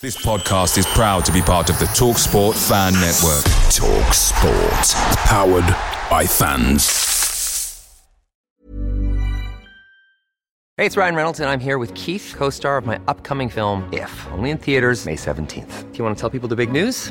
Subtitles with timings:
[0.00, 3.42] This podcast is proud to be part of the Talk Sport Fan Network.
[3.68, 4.86] Talk Sport.
[5.26, 5.66] Powered
[6.08, 6.86] by fans.
[10.76, 13.92] Hey, it's Ryan Reynolds, and I'm here with Keith, co star of my upcoming film,
[13.92, 15.90] If, only in theaters, May 17th.
[15.90, 17.10] Do you want to tell people the big news?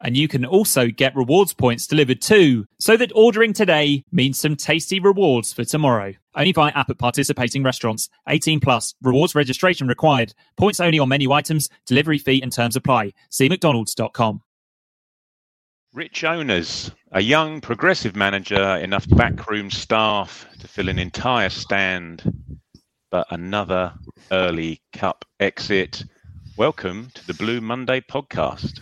[0.00, 4.56] and you can also get rewards points delivered too, so that ordering today means some
[4.56, 6.14] tasty rewards for tomorrow.
[6.34, 8.08] Only by app at participating restaurants.
[8.28, 8.94] 18 plus.
[9.02, 10.34] Rewards registration required.
[10.56, 11.68] Points only on menu items.
[11.86, 13.12] Delivery fee and terms apply.
[13.30, 14.42] See mcdonalds.com.
[15.94, 22.22] Rich owners, a young progressive manager, enough backroom staff to fill an entire stand,
[23.10, 23.94] but another
[24.30, 26.04] early cup exit.
[26.56, 28.80] Welcome to the Blue Monday podcast.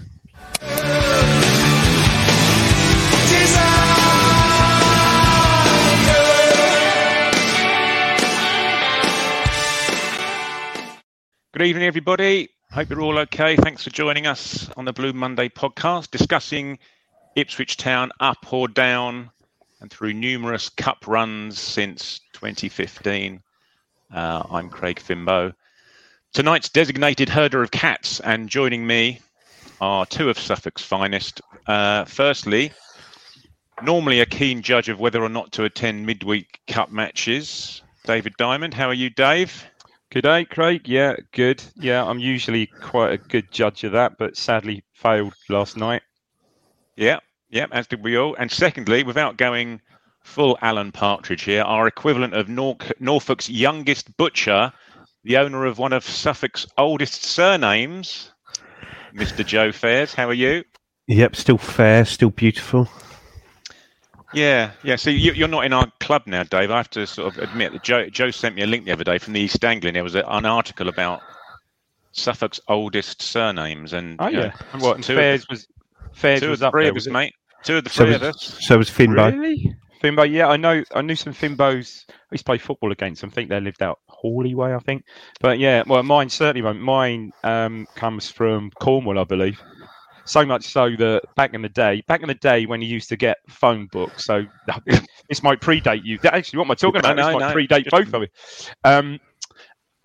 [11.53, 12.51] Good evening, everybody.
[12.71, 13.57] Hope you're all okay.
[13.57, 16.79] Thanks for joining us on the Blue Monday podcast, discussing
[17.35, 19.31] Ipswich Town up or down
[19.81, 23.43] and through numerous cup runs since 2015.
[24.15, 25.55] Uh, I'm Craig Fimbo.
[26.35, 29.21] Tonight's designated herder of cats, and joining me
[29.81, 31.41] are two of Suffolk's finest.
[31.67, 32.73] Uh, firstly,
[33.83, 38.75] normally a keen judge of whether or not to attend midweek cup matches, David Diamond.
[38.75, 39.65] How are you, Dave?
[40.11, 40.89] Good day, Craig.
[40.89, 41.63] Yeah, good.
[41.75, 46.03] Yeah, I'm usually quite a good judge of that, but sadly failed last night.
[46.97, 47.19] Yeah,
[47.51, 48.35] yeah, as did we all.
[48.37, 49.81] And secondly, without going
[50.23, 54.73] full Alan Partridge here, our equivalent of Nor- Norfolk's youngest butcher,
[55.25, 58.33] the owner of one of Suffolk's oldest surnames,
[59.17, 59.45] Mr.
[59.45, 60.15] Joe Fairs.
[60.15, 60.65] How are you?
[61.09, 62.89] Yep, still fair, still beautiful.
[64.35, 64.97] Yeah, yeah.
[64.97, 66.71] So you, you're not in our club now, Dave.
[66.71, 69.05] I have to sort of admit that Joe, Joe sent me a link the other
[69.05, 69.95] day from the East Anglian.
[69.95, 71.23] There was a, an article about
[72.13, 74.97] Suffolk's oldest surnames, and Oh you know, yeah, and what?
[74.97, 75.67] And two Fairs the- was
[76.13, 77.35] Fairs two of was the up three there, of was us, mate.
[77.63, 78.59] Two of the So three was, of us.
[78.61, 79.33] so was Finbo.
[79.33, 79.75] Really?
[80.03, 80.83] Finbo, yeah, I know.
[80.95, 82.05] I knew some Fimbos.
[82.09, 83.31] I used to play football against them.
[83.31, 85.05] I think they lived out Hawley way, I think.
[85.41, 86.81] But yeah, well, mine certainly won't.
[86.81, 89.61] Mine um, comes from Cornwall, I believe.
[90.25, 93.09] So much so that back in the day, back in the day when you used
[93.11, 94.45] to get phone books, so
[95.29, 96.19] this might predate you.
[96.25, 97.17] Actually, what am I talking No, about?
[97.17, 98.29] this no, might no, predate both of you.
[98.83, 99.21] Um,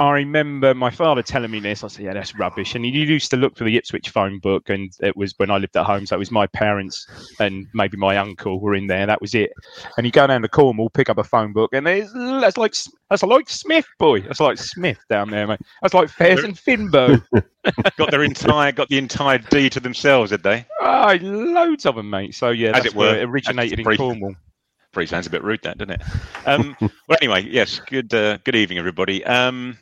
[0.02, 1.84] I remember my father telling me this.
[1.84, 4.68] I said, "Yeah, that's rubbish." And he used to look for the Ipswich phone book,
[4.68, 6.08] and it was when I lived at home.
[6.08, 7.06] So it was my parents
[7.40, 9.06] and maybe my uncle were in there.
[9.06, 9.52] That was it.
[9.98, 12.74] And you go down to Cornwall, pick up a phone book, and there's that's like
[13.12, 14.22] that's like Smith, boy.
[14.22, 15.60] That's like Smith down there, mate.
[15.84, 17.24] That's like Fairs and Finbo.
[17.98, 20.66] got their entire got the entire D to themselves, did they?
[20.82, 22.34] Ah, loads of them, mate.
[22.34, 23.18] So yeah, As that's it were.
[23.18, 24.00] it originated in Brief.
[24.00, 24.34] Cornwall.
[24.94, 26.02] Pretty sounds a bit rude, that doesn't it?
[26.48, 27.80] Um, well, anyway, yes.
[27.80, 29.24] Good uh, good evening, everybody.
[29.26, 29.78] Um,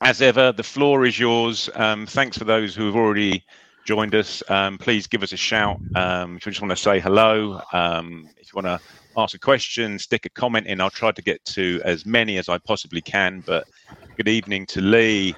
[0.00, 1.68] as ever, the floor is yours.
[1.74, 3.44] Um, thanks for those who have already
[3.84, 4.42] joined us.
[4.48, 7.60] Um, please give us a shout um, if you just want to say hello.
[7.72, 8.80] Um, if you want to
[9.16, 10.80] ask a question, stick a comment in.
[10.80, 13.42] I'll try to get to as many as I possibly can.
[13.46, 13.66] But
[14.16, 15.34] good evening to Lee.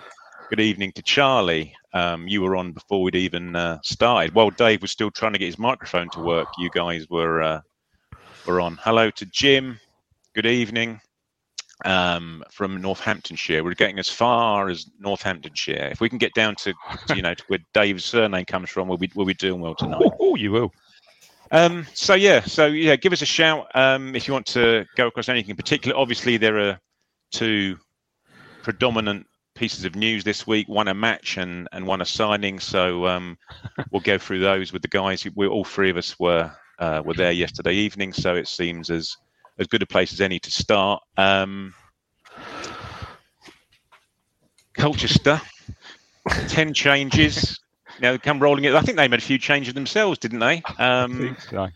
[0.48, 1.74] Good evening to Charlie.
[1.92, 4.34] Um, you were on before we'd even uh, started.
[4.34, 7.60] While Dave was still trying to get his microphone to work, you guys were uh,
[8.46, 8.78] were on.
[8.82, 9.80] Hello to Jim.
[10.34, 11.00] Good evening
[11.84, 13.64] um, from Northamptonshire.
[13.64, 15.88] We're getting as far as Northamptonshire.
[15.92, 16.74] If we can get down to,
[17.08, 19.74] to, you know to where Dave's surname comes from, we'll be we'll be doing well
[19.74, 20.02] tonight.
[20.20, 20.72] Oh, you will.
[21.50, 25.06] Um, so yeah, so yeah, give us a shout um, if you want to go
[25.06, 25.96] across anything in particular.
[25.96, 26.80] Obviously, there are
[27.30, 27.76] two
[28.62, 32.58] predominant pieces of news this week: one a match and and one a signing.
[32.58, 33.36] So um,
[33.90, 35.26] we'll go through those with the guys.
[35.34, 39.16] We all three of us were uh, were there yesterday evening, so it seems as
[39.58, 41.02] as good a place as any to start.
[41.16, 41.74] Um,
[44.74, 45.40] Colchester,
[46.48, 47.58] ten changes.
[48.00, 48.74] Now come rolling it.
[48.74, 50.62] I think they made a few changes themselves, didn't they?
[50.78, 51.68] Um, so.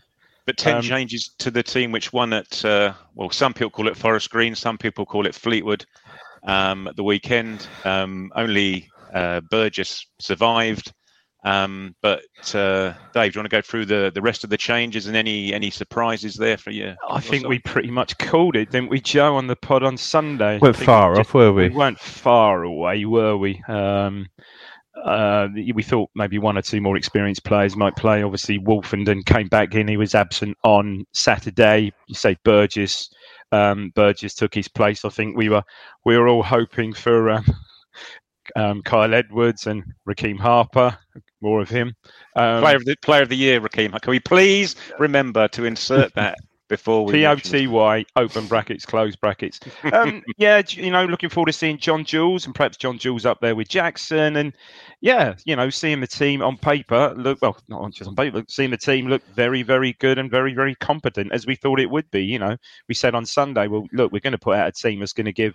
[0.45, 3.87] but 10 Um, changes to the team, which won at, uh, well, some people call
[3.87, 5.85] it Forest Green, some people call it Fleetwood
[6.43, 7.67] um, at the weekend.
[7.85, 10.91] Um, only uh, Burgess survived.
[11.43, 12.23] Um, but
[12.55, 15.15] uh, Dave, do you want to go through the, the rest of the changes and
[15.15, 16.95] any any surprises there for you?
[17.09, 20.57] I think we pretty much called it, didn't we, Joe, on the pod on Sunday?
[20.59, 21.69] Weren't I think far just- off, were we?
[21.69, 23.61] We weren't far away, were we?
[23.67, 24.27] Um,
[25.05, 28.23] uh, we thought maybe one or two more experienced players might play.
[28.23, 29.87] Obviously, Woolfenden came back in.
[29.87, 31.91] He was absent on Saturday.
[32.07, 33.09] You say Burgess.
[33.51, 35.05] Um, Burgess took his place.
[35.05, 35.63] I think we were
[36.03, 37.45] we were all hoping for um,
[38.55, 40.97] um, Kyle Edwards and Rekeem Harper.
[41.41, 41.93] More of him.
[42.35, 43.99] Um, player of the player of the year, Rekeem.
[44.01, 48.85] Can we please remember to insert that before we P O T Y open brackets
[48.85, 49.59] close brackets.
[49.93, 53.39] Um, yeah, you know, looking forward to seeing John Jules and perhaps John Jules up
[53.41, 54.53] there with Jackson, and
[55.01, 58.43] yeah, you know, seeing the team on paper look well, not on- just on paper,
[58.47, 61.89] seeing the team look very, very good and very, very competent as we thought it
[61.89, 62.23] would be.
[62.23, 64.99] You know, we said on Sunday, well, look, we're going to put out a team
[64.99, 65.53] that's going to give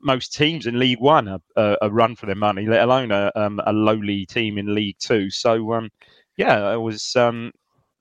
[0.00, 3.30] most teams in League One a, a, a run for their money, let alone a,
[3.36, 5.30] um, a lowly team in League Two.
[5.30, 5.90] So, um,
[6.36, 7.52] yeah, I was um,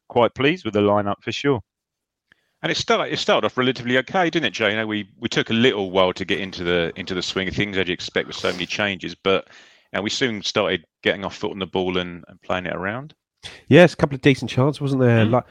[0.07, 1.61] quite pleased with the lineup for sure.
[2.67, 4.71] And it started it started off relatively okay, didn't it, Jay?
[4.71, 7.47] You know, we, we took a little while to get into the into the swing
[7.47, 9.47] of things as you expect with so many changes, but
[9.93, 13.13] and we soon started getting our foot on the ball and, and playing it around.
[13.69, 15.23] Yes, a couple of decent chances, wasn't there?
[15.23, 15.35] Mm-hmm.
[15.35, 15.45] Like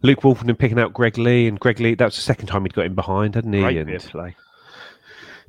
[0.00, 2.72] Luke Woolfenden picking out Greg Leigh, and Greg Leigh, that was the second time he'd
[2.72, 3.60] got him behind, hadn't he?
[3.60, 4.34] Great and play.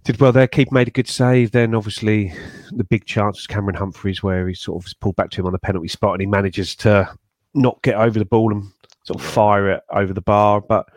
[0.04, 0.46] did well there.
[0.46, 1.52] Keeper made a good save.
[1.52, 2.34] Then obviously
[2.72, 5.54] the big chance was Cameron Humphreys, where he sort of pulled back to him on
[5.54, 7.10] the penalty spot, and he manages to
[7.54, 8.66] not get over the ball and
[9.04, 10.62] sort of fire it over the bar.
[10.62, 10.88] But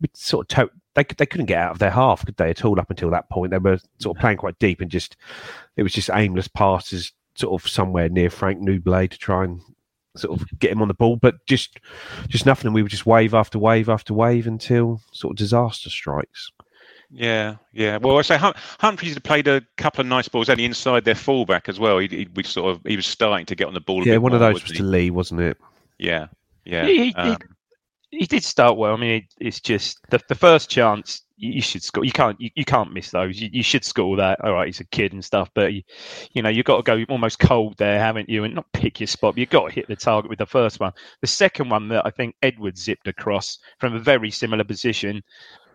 [0.00, 2.64] we sort of to- they they couldn't get out of their half, could they at
[2.64, 2.78] all?
[2.78, 5.16] Up until that point, they were sort of playing quite deep and just
[5.76, 9.60] it was just aimless passes, sort of somewhere near Frank Nouble to try and
[10.14, 11.80] sort of get him on the ball, but just
[12.28, 12.66] just nothing.
[12.66, 16.50] And we would just wave after wave after wave until sort of disaster strikes.
[17.14, 17.98] Yeah, yeah.
[17.98, 21.14] Well, I say hum- Humphreys had played a couple of nice balls only inside their
[21.14, 21.98] fullback as well.
[21.98, 24.02] He, he we sort of he was starting to get on the ball.
[24.02, 25.58] A Yeah, bit one of those was to Leigh, wasn't it?
[25.98, 26.26] Yeah,
[26.64, 26.86] yeah.
[26.86, 27.36] He- he- um,
[28.10, 28.92] he did start well.
[28.92, 32.04] I mean, it, it's just the, the first chance you, you should score.
[32.04, 33.40] You can't you, you can't miss those.
[33.40, 34.44] You, you should score that.
[34.44, 35.82] All right, he's a kid and stuff, but you,
[36.32, 38.44] you know you've got to go almost cold there, haven't you?
[38.44, 39.34] And not pick your spot.
[39.34, 40.92] But you've got to hit the target with the first one.
[41.22, 45.22] The second one that I think Edward zipped across from a very similar position.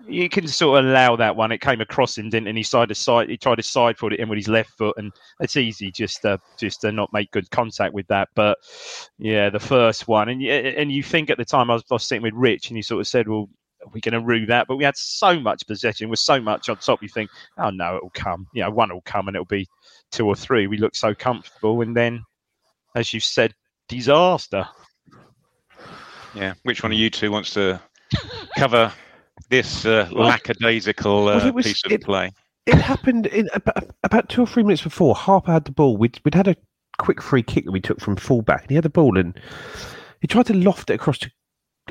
[0.05, 1.51] You can sort of allow that one.
[1.51, 2.47] It came across him, didn't?
[2.47, 3.29] And he tried to side.
[3.29, 6.21] He tried to side foot it in with his left foot, and it's easy just
[6.21, 8.29] to just to not make good contact with that.
[8.35, 8.57] But
[9.17, 12.07] yeah, the first one, and and you think at the time I was, I was
[12.07, 13.49] sitting with Rich, and he sort of said, "Well,
[13.85, 16.69] we're we going to rue that?" But we had so much possession, with so much
[16.69, 17.01] on top.
[17.01, 18.47] You think, "Oh no, it'll come.
[18.53, 19.67] You know, one will come, and it'll be
[20.11, 20.67] two or three.
[20.67, 22.23] We look so comfortable, and then,
[22.95, 23.53] as you said,
[23.89, 24.67] disaster.
[26.33, 26.53] yeah.
[26.63, 27.81] Which one of you two wants to
[28.57, 28.93] cover
[29.49, 32.31] this uh, lackadaisical uh, Well, was- piece of it- play?
[32.65, 35.15] It happened in about, about two or three minutes before.
[35.15, 35.95] Harper had the ball.
[35.95, 36.55] We'd, we'd had a
[36.97, 39.39] quick free kick that we took from fullback, and he had the ball, and
[40.19, 41.31] he tried to loft it across to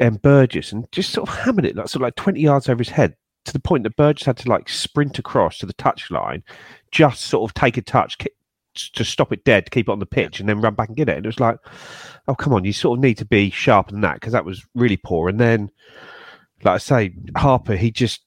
[0.02, 2.76] um, Burgess and just sort of hammered it, like sort of like twenty yards over
[2.76, 3.16] his head,
[3.46, 6.42] to the point that Burgess had to like sprint across to the touch line,
[6.92, 8.28] just sort of take a touch ki-
[8.74, 11.08] to stop it dead, keep it on the pitch, and then run back and get
[11.08, 11.16] it.
[11.16, 11.56] And it was like,
[12.28, 14.62] oh come on, you sort of need to be sharper than that because that was
[14.74, 15.30] really poor.
[15.30, 15.70] And then,
[16.62, 18.22] like I say, Harper, he just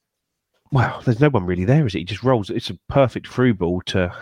[0.71, 1.99] well, there's no one really there, is it?
[1.99, 2.49] He just rolls.
[2.49, 4.13] It's a perfect through ball to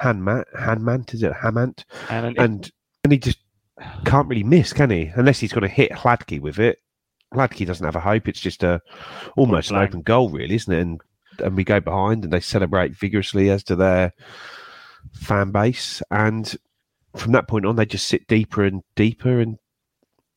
[0.00, 0.44] Hanmant.
[0.56, 1.32] Hanmant is it?
[1.32, 2.70] Hamant, And, and
[3.04, 3.38] and he just
[4.04, 5.12] can't really miss, can he?
[5.14, 6.78] Unless he's going to hit Hladky with it.
[7.32, 8.28] Hladky doesn't have a hope.
[8.28, 8.80] It's just a
[9.36, 10.80] almost an open goal, really, isn't it?
[10.80, 11.00] And
[11.42, 14.12] and we go behind, and they celebrate vigorously as to their
[15.12, 16.02] fan base.
[16.10, 16.56] And
[17.16, 19.40] from that point on, they just sit deeper and deeper.
[19.40, 19.58] And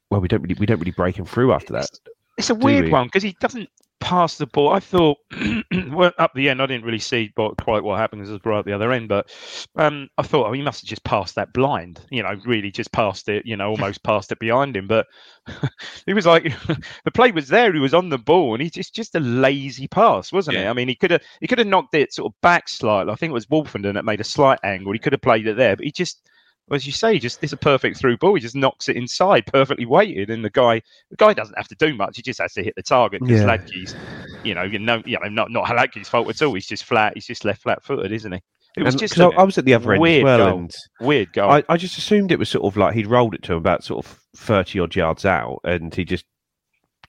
[0.09, 1.89] well, we don't really we don't really break him through after that.
[2.37, 2.91] It's a weird we?
[2.91, 4.71] one because he doesn't pass the ball.
[4.71, 5.17] I thought
[5.89, 8.45] well, up the end, I didn't really see what, quite what happened because it was
[8.45, 9.09] right at the other end.
[9.09, 9.29] But
[9.75, 11.99] um, I thought, oh, he must have just passed that blind.
[12.11, 13.45] You know, really just passed it.
[13.45, 14.87] You know, almost passed it behind him.
[14.87, 15.07] But
[16.07, 16.43] it was like
[17.05, 17.73] the play was there.
[17.73, 20.67] He was on the ball, and he just just a lazy pass, wasn't it?
[20.67, 23.11] I mean, he could have he could have knocked it sort of back slightly.
[23.11, 24.93] I think it was Woolfenden that made a slight angle.
[24.93, 26.21] He could have played it there, but he just
[26.71, 28.35] as you say, just it's a perfect through ball.
[28.35, 31.75] He just knocks it inside, perfectly weighted, and the guy the guy doesn't have to
[31.75, 32.17] do much.
[32.17, 33.21] He just has to hit the target.
[33.21, 33.47] Because Yeah.
[33.57, 33.95] Hladky's,
[34.43, 36.53] you know, you know, you know, not not Hladky's fault at all.
[36.53, 37.13] He's just flat.
[37.15, 38.41] He's just left flat-footed, isn't he?
[38.75, 40.59] It was And- just a I, was at the other end weird well, goal.
[40.59, 41.49] and weird goal.
[41.49, 43.83] I, I just assumed it was sort of like he'd rolled it to him about
[43.83, 46.25] sort of thirty odd yards out, and he just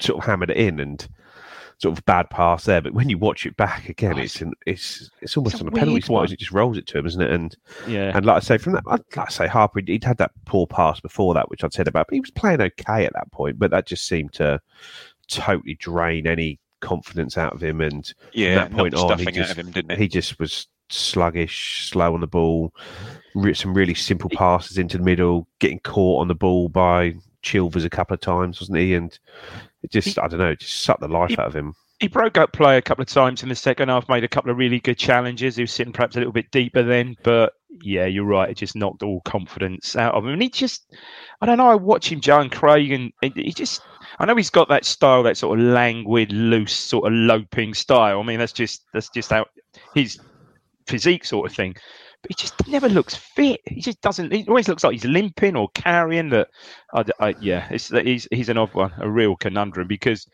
[0.00, 1.06] sort of hammered it in, and
[1.78, 2.80] sort of bad pass there.
[2.80, 5.68] But when you watch it back again, Oh, it's an, it's it's almost it's on
[5.68, 6.14] a penalty spot.
[6.14, 6.24] one.
[6.24, 7.30] as It just rolls it to him, isn't it?
[7.30, 7.56] And
[7.86, 10.32] yeah, and like I say, from that, I'd like I say Harper, he'd, had that
[10.44, 13.30] poor pass before that, which I'd said about, but he was playing okay at that
[13.32, 13.58] point.
[13.58, 14.60] But that just seemed to
[15.28, 19.70] totally drain any confidence out of him, and Yeah, that point on, he just- him,
[19.70, 19.98] didn't it?
[19.98, 22.72] he just was sluggish, slow on the ball,
[23.54, 27.90] some really simple passes into the middle, getting caught on the ball by Chilvers a
[27.90, 28.94] couple of times, wasn't he?
[28.94, 29.16] And
[29.82, 31.74] it just, I don't know, just sucked the life he- out of him.
[32.00, 34.50] he broke up play a couple of times in the second half, made a couple
[34.50, 35.56] of really good challenges.
[35.56, 37.52] He was sitting perhaps a little bit deeper then, but
[37.82, 38.50] yeah, you're right.
[38.50, 40.30] It just knocked all confidence out of him.
[40.32, 40.92] And he just,
[41.40, 41.68] I don't know.
[41.68, 43.82] I watch him, Joe and Craig, and he- he just,
[44.18, 48.18] I know he's got that style, that sort of languid, loose, sort of loping style.
[48.18, 49.46] I mean, that's just that's just how
[49.94, 50.18] his
[50.88, 51.74] physique sort of thing.
[52.22, 53.60] But he just never looks fit.
[53.66, 54.32] He just doesn't.
[54.32, 56.30] He always looks like he's limping or carrying.
[56.30, 56.48] That,
[56.92, 60.26] I, I, yeah, it's, he's he's an odd one, a real conundrum because,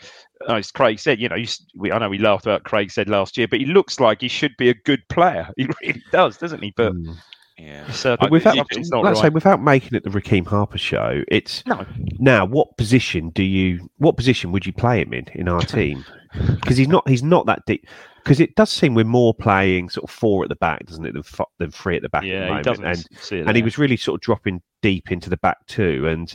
[0.49, 1.47] uh, as Craig said, you know, you,
[1.77, 4.29] we, I know we laughed about Craig said last year, but he looks like he
[4.29, 5.47] should be a good player.
[5.59, 6.73] He really does, doesn't he?
[6.75, 7.17] But Mm.
[7.59, 7.85] Yeah.
[7.87, 9.27] it's, uh, But without, it's not let's right.
[9.27, 11.87] say, without making it the Rekeem Harper show, it's No.
[12.19, 16.05] now what position do you, what position would you play him in in our team?
[16.33, 17.87] Because he's not, he's not that deep.
[18.25, 21.13] Because it does seem we're more playing sort of four at the back, doesn't it,
[21.13, 23.47] than, f- than three at the back at the yeah, he doesn't and see it
[23.47, 26.07] and he was really sort of dropping deep into the back too.
[26.09, 26.35] And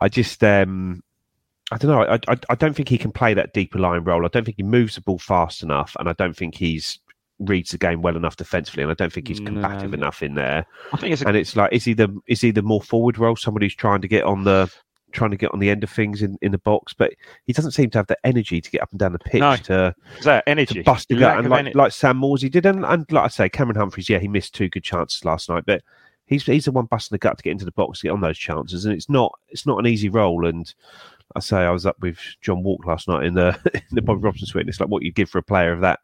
[0.00, 1.02] I just, um,
[1.70, 2.02] I don't know.
[2.02, 4.26] I, I, I don't think he can play that deeper line role.
[4.26, 6.98] I don't think he moves the ball fast enough, and I don't think he's
[7.38, 9.96] reads the game well enough defensively, and I don't think he's combative No.
[9.96, 10.66] enough in there.
[10.92, 13.18] I think it's a And it's like, is he the is he the more forward
[13.18, 13.36] role?
[13.36, 14.70] Somebody who's trying to get on the
[15.12, 17.12] trying to get on the end of things in, in the box, but
[17.46, 19.56] he doesn't seem to have the energy to get up and down the pitch No.
[19.56, 20.82] to, that to energy.
[20.82, 21.38] bust it out.
[21.38, 24.18] And like, ener- like Sam Morsy did, and, and like I say, Cameron Humphreys, yeah,
[24.18, 25.82] he missed two good chances last night, but
[26.26, 28.20] he's he's the one busting the gut to get into the box to get on
[28.20, 30.46] those chances, and it's not it's not an easy role.
[30.46, 30.72] And
[31.36, 34.20] I say I was up with John Wark last night in the in the Bobby
[34.20, 34.62] Robson suite.
[34.62, 36.00] And it's like what you give for a player of that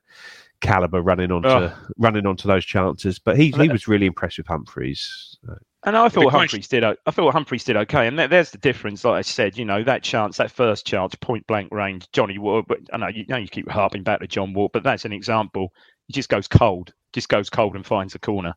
[0.60, 1.72] caliber running onto Oh.
[1.98, 3.18] running onto those chances.
[3.18, 5.38] But he he was really impressed with Humphreys.
[5.48, 6.82] Uh, And I thought Humphreys did.
[6.84, 9.04] o- I thought Humphreys did okay, and there- there's the difference.
[9.04, 12.66] Like I said, you know that chance, that first chance, point blank range, Johnny Wark.
[12.68, 15.12] But I know you know you keep harping back to John Wark, but that's an
[15.12, 15.72] example.
[16.06, 18.54] He just goes cold, just goes cold and finds the corner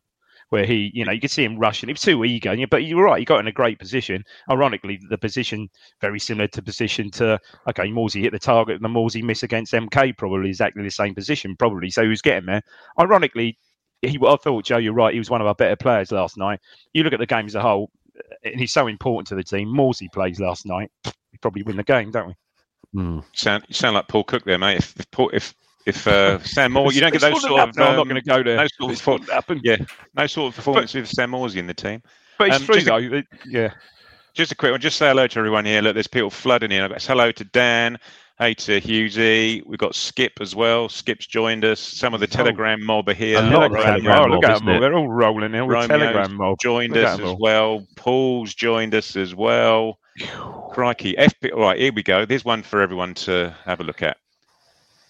[0.52, 1.88] where he, you know, you could see him rushing.
[1.88, 3.18] He was too eager, but you're right.
[3.18, 4.22] He got in a great position.
[4.50, 5.66] Ironically, the position
[6.02, 7.40] very similar to position to
[7.70, 11.14] okay, Morsy hit the target, and the Morsy miss against MK probably exactly the same
[11.14, 11.88] position, probably.
[11.88, 12.60] So he was getting there.
[13.00, 13.58] Ironically,
[14.02, 14.18] he.
[14.26, 15.14] I thought Joe, you're right.
[15.14, 16.60] He was one of our better players last night
[16.92, 17.90] you look at the game as a whole,
[18.44, 19.68] and he's so important to the team.
[19.68, 20.90] Morsy plays last night.
[21.06, 22.34] We probably win the game, don't we?
[22.92, 23.20] hmm.
[23.32, 24.80] Sound sound like Paul Cook there, mate.
[24.80, 25.54] If if Paul, if,
[25.86, 27.58] if uh, Sam Moore, you don't get those sort of.
[27.58, 27.86] happening.
[27.86, 28.56] I'm not um, going to go there.
[28.56, 29.60] no sort of It's happen.
[29.64, 29.76] yeah,
[30.14, 32.02] no sort of performance with Sam Morsy in the team.
[32.38, 33.22] But it's Um, true just a- though.
[33.46, 33.72] yeah,
[34.34, 34.80] Just a quick one.
[34.80, 35.82] Just say hello to everyone here.
[35.82, 36.82] Look, there's people flooding in.
[36.82, 37.98] I've got hello to Dan.
[38.38, 39.62] Hey to Husey.
[39.66, 40.88] We've got Skip as well.
[40.88, 41.78] Skip's joined us.
[41.78, 43.38] Some of the Telegram mob are here.
[43.38, 44.18] A lot of Telegram.
[44.18, 44.80] Oh, look mob, at them all.
[44.80, 46.58] They're all rolling in Romeo's Telegram mob.
[46.60, 47.86] joined Look us as well.
[47.94, 49.98] Paul's joined us as well.
[50.72, 51.14] Crikey.
[51.14, 51.52] FP.
[51.52, 52.24] All right, here we go.
[52.24, 54.16] There's one for everyone to have a look at.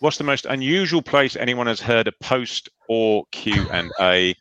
[0.03, 4.35] What's the most unusual place anyone has heard a post or Q and A?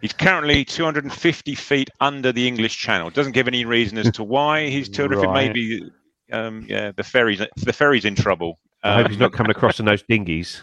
[0.00, 3.10] He's currently 250 feet under the English Channel.
[3.10, 5.26] Doesn't give any reason as to why he's 250.
[5.26, 5.48] Right.
[5.48, 5.90] Maybe,
[6.30, 8.60] um, yeah, the ferry's the ferry's in trouble.
[8.84, 10.62] I hope Um, he's not coming across in those dinghies.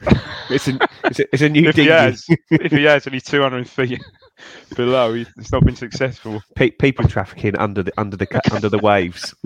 [0.48, 3.24] it's, a, it's, a, it's a new If he has, if he has, and he's
[3.24, 4.00] 200 feet
[4.76, 6.42] below, he's it's not been successful.
[6.54, 9.34] Pe- people trafficking under the under the ca- under the waves.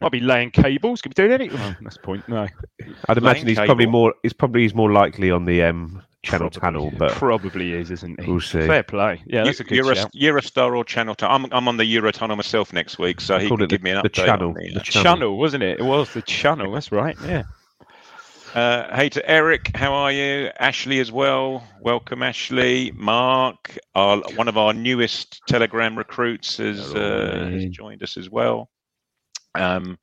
[0.00, 1.00] Might be laying cables.
[1.02, 1.58] Could be doing anything.
[1.60, 2.28] Oh, that's the point.
[2.28, 2.46] No,
[3.08, 3.66] I'd imagine he's cable.
[3.66, 4.14] probably more.
[4.22, 8.30] He's probably he's more likely on the um, Channel Tunnel, but probably is, isn't he?
[8.30, 8.66] we'll see.
[8.66, 9.22] Fair play.
[9.26, 10.12] Yeah, that's a good Euro, shout.
[10.12, 11.34] Eurostar or Channel Tunnel.
[11.36, 13.82] I'm, I'm on the Eurotunnel myself next week, so he Called can it the- give
[13.82, 14.02] me an update.
[14.02, 15.38] the channel, On the, the uh, channel.
[15.38, 15.80] wasn't it?
[15.80, 16.72] It was the channel.
[16.72, 17.16] That's right.
[17.26, 17.44] Yeah.
[18.54, 20.48] Uh, hey to Eric, how are you?
[20.60, 21.66] Ashley as well.
[21.80, 22.92] Welcome, Ashley.
[22.94, 28.70] Mark, our, one of our newest Telegram recruits, has, uh, has joined us as well.
[29.56, 29.98] Um,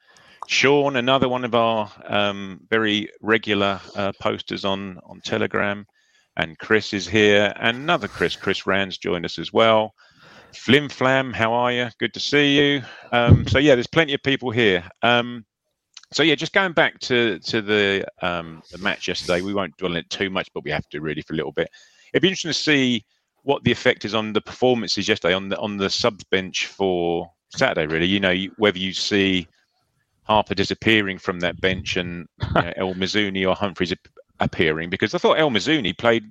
[0.48, 5.86] Sean, another one of our um, very regular uh, posters on on Telegram,
[6.36, 9.93] and Chris is here, and another Chris, Chris Rands, joined us as well.
[10.53, 11.88] Flim Flam, how are you?
[12.00, 12.81] Good to see you.
[13.13, 14.84] Um, so yeah, there's plenty of people here.
[15.03, 15.46] Um,
[16.13, 19.91] so yeah, just going back to to the um, the match yesterday, we won't dwell
[19.91, 21.70] on it too much, but we have to really for a little bit.
[22.13, 23.06] It'd be interesting to see
[23.44, 27.32] what the effect is on the performances yesterday on the on the subs bench for
[27.50, 27.88] Saturday.
[27.88, 29.48] Really, you know, you- whether you see
[30.24, 33.94] Harper disappearing from that bench and you know, El Mizouni or Humphreys
[34.39, 36.24] appearing, because I thought El Mizouni played,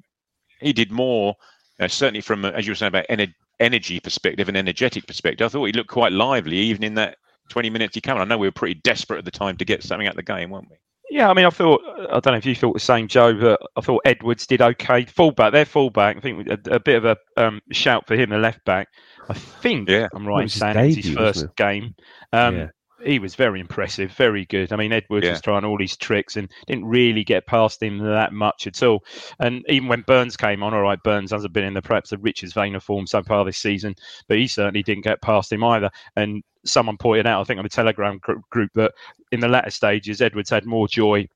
[0.60, 1.34] he did more,
[1.80, 5.44] uh, certainly from as you were saying about ener- energy perspective and energetic perspective.
[5.44, 7.16] I thought he looked quite lively even in that
[7.50, 8.16] 20 minutes you come.
[8.16, 8.22] on.
[8.22, 10.22] I know we were pretty desperate at the time to get something out of the
[10.22, 10.76] game, weren't we?
[11.10, 13.60] Yeah, I mean, I thought I don't know if you thought the same, Joe, but
[13.76, 15.04] I thought Edwards did okay.
[15.04, 16.16] Fullback, their fullback.
[16.16, 18.86] I think a, a bit of a um, shout for him, the left back.
[19.28, 20.08] I think Yeah.
[20.14, 21.96] I'm right in was his saying it's his first game.
[22.32, 22.66] Um, Yeah.
[23.04, 24.72] He was very impressive, very good.
[24.72, 25.32] I mean, Edwards Yeah.
[25.32, 29.04] was trying all these tricks and didn't really get past him that much at all.
[29.38, 32.18] And even when Burns came on, all right, Burns hasn't been in the perhaps the
[32.18, 33.94] richest vein of form so far this season,
[34.28, 35.90] but he certainly didn't get past him either.
[36.16, 38.92] And someone pointed out, I think on the Telegram gr- group, that
[39.32, 41.26] in the latter stages, Edwards had more joy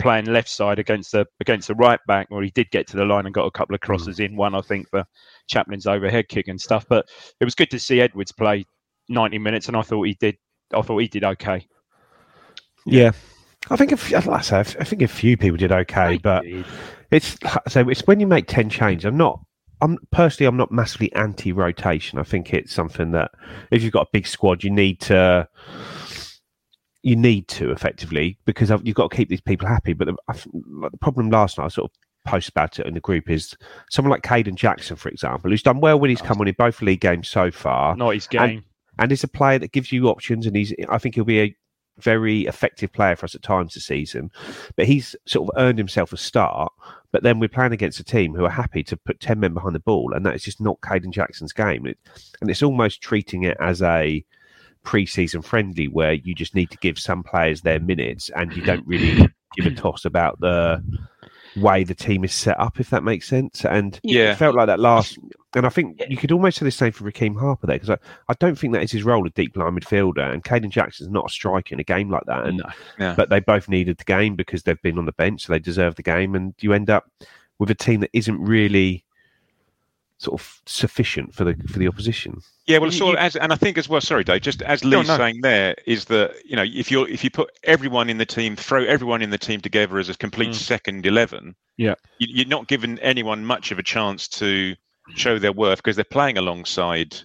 [0.00, 3.04] playing left side against the against the right back, where he did get to the
[3.04, 3.86] line and got a couple of hmm.
[3.86, 4.36] crosses in.
[4.36, 5.04] One, I think, for
[5.48, 6.84] Chaplin's overhead kick and stuff.
[6.88, 7.08] But
[7.40, 8.64] it was good to see Edwards play
[9.08, 10.36] 90 minutes, and I thought he did.
[10.74, 11.66] I thought he did okay.
[12.86, 13.12] Yeah.
[13.70, 16.44] I think, a few, like I say, I think a few people did okay, but
[17.12, 17.36] it's
[17.68, 19.04] so it's when you make ten changes.
[19.04, 19.40] I'm not.
[19.80, 22.18] I'm personally, I'm not massively anti-rotation.
[22.18, 23.30] I think it's something that
[23.70, 25.48] if you've got a big squad, you need to.
[27.04, 29.92] You need to effectively because you've got to keep these people happy.
[29.92, 32.86] But the, I th- like the problem last night, I sort of post about it
[32.86, 33.56] in the group, is
[33.90, 36.54] someone like Kayden Jackson, for example, who's done well when he's oh, come on in
[36.56, 38.64] both league games so far Not his And- game.
[38.98, 41.56] And he's a player that gives you options and he's I think he'll be a
[41.98, 44.30] very effective player for us at times this season.
[44.76, 46.72] But he's sort of earned himself a start.
[47.10, 49.74] But then we're playing against a team who are happy to put ten men behind
[49.74, 51.86] the ball, and that is just not Kayden Jackson's game.
[51.86, 51.98] It,
[52.40, 54.24] and it's almost treating it as a
[54.82, 58.86] pre-season friendly where you just need to give some players their minutes and you don't
[58.86, 60.82] really give a toss about the
[61.56, 63.64] way the team is set up, if that makes sense.
[63.64, 64.32] And Yeah.
[64.32, 65.18] it felt like that last.
[65.54, 67.98] And I think you could almost say the same for Rekeem Harper there because I,
[68.28, 70.32] I don't think that is his role, a deep line midfielder.
[70.32, 72.46] And Kayden Jackson's not a striker in a game like that.
[72.46, 72.70] And No.
[72.98, 73.14] No.
[73.16, 75.96] but they both needed the game because they've been on the bench, so they deserve
[75.96, 76.34] the game.
[76.34, 77.10] And you end up
[77.58, 79.04] with a team that isn't really
[80.22, 82.38] sort of sufficient for the for the opposition.
[82.66, 84.00] Yeah, well, You- sort of as, and I think as well.
[84.00, 84.40] Sorry, Dave.
[84.42, 85.16] Just as No, Lee's no.
[85.16, 88.54] saying there is that you know if you're if you put everyone in the team,
[88.56, 90.54] throw everyone in the team together as a complete Mm.
[90.54, 91.54] second eleven.
[91.76, 91.94] Yeah.
[92.18, 94.74] you, you're not giving anyone much of a chance to
[95.16, 97.16] show their worth because they're playing alongside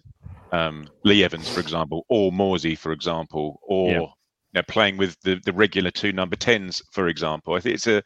[0.53, 3.99] um, Lee Evans, for example, or Morsy, for example, or Yeah.
[3.99, 4.07] you
[4.55, 7.53] know, playing with the, the regular two number tens, for example.
[7.55, 8.01] I think it's a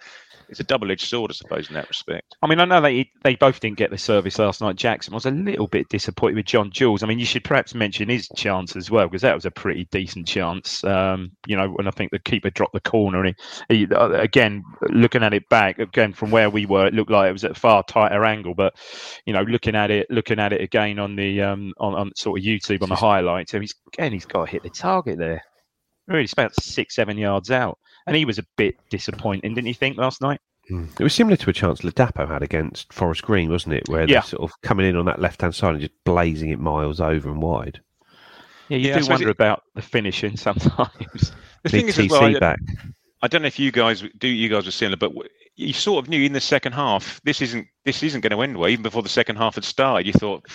[0.52, 2.36] it's a double edged sword, I suppose, in that respect.
[2.42, 4.76] I mean, I know they they both didn't get the service last night.
[4.76, 7.02] Jackson was a little bit disappointed with John Jules.
[7.02, 9.86] I mean, you should perhaps mention his chance as well because that was a pretty
[9.92, 10.84] decent chance.
[10.84, 13.36] Um, you know, when I think the keeper dropped the corner, and
[13.70, 17.12] he, he uh, again looking at it back again from where we were, it looked
[17.12, 18.54] like it was at a far tighter angle.
[18.54, 18.76] But
[19.26, 22.40] you know, looking at it, looking at it again on the um on, on sort
[22.40, 25.44] of YouTube on the highlights, and he's again he's got to hit the target there.
[26.08, 29.74] Really, it's about six seven yards out, and he was a bit disappointing, didn't you
[29.74, 30.40] think last night?
[30.68, 30.86] Hmm.
[31.00, 33.90] It was similar to a chance Ladapo had against Forest Green, wasn't it?
[33.90, 34.16] Where Yeah.
[34.22, 37.00] they're sort of coming in on that left hand side and just blazing it miles
[37.02, 37.82] over and wide.
[38.70, 41.32] Yeah, you Yeah, I do wonder it- about the finishing sometimes.
[41.64, 42.60] The thing Need is, as well, I- back.
[43.24, 44.28] I don't know if you guys do.
[44.28, 45.12] You guys were similar, but
[45.56, 48.58] you sort of knew in the second half this isn't this isn't going to end
[48.58, 48.68] well.
[48.70, 50.48] Even before the second half had started, you thought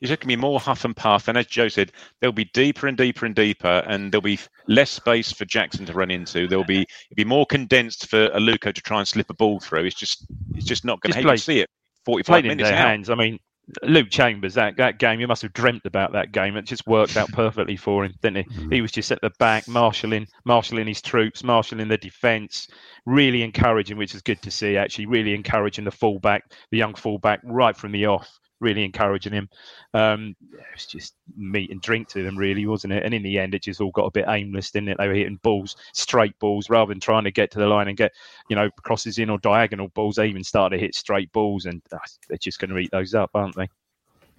[0.00, 1.28] there's going to be more huff and puff.
[1.28, 4.90] And as Joe said, there'll be deeper and deeper and deeper, and there'll be less
[4.90, 6.46] space for Jackson to run into.
[6.46, 9.84] There'll be it'll be more condensed for Aluko to try and slip a ball through.
[9.84, 11.22] It's just it's just not going to.
[11.22, 11.70] Can see it.
[12.04, 13.08] Forty-five Played in minutes their hands.
[13.08, 13.38] I mean,
[13.82, 16.56] Luke Chambers, that, that game, you must have dreamt about that game.
[16.56, 18.50] It just worked out perfectly for him, didn't it?
[18.50, 18.72] Mm-hmm.
[18.72, 22.68] He was just at the back, marshalling, marshalling his troops, marshalling the defence,
[23.06, 24.76] really encouraging, which is good to see.
[24.76, 28.28] Actually, really encouraging the fullback, the young fullback, right from the off.
[28.60, 29.48] Really encouraging him.
[29.92, 33.02] Um, it was just meat and drink to them, really, wasn't it?
[33.02, 34.98] And in the end, it just all got a bit aimless, didn't it?
[34.98, 37.96] They were hitting balls, straight balls, rather than trying to get to the line and
[37.96, 38.12] get,
[38.48, 40.16] you know, crosses in or diagonal balls.
[40.16, 43.14] They even started to hit straight balls, and uh, they're just going to eat those
[43.14, 43.68] up, aren't they?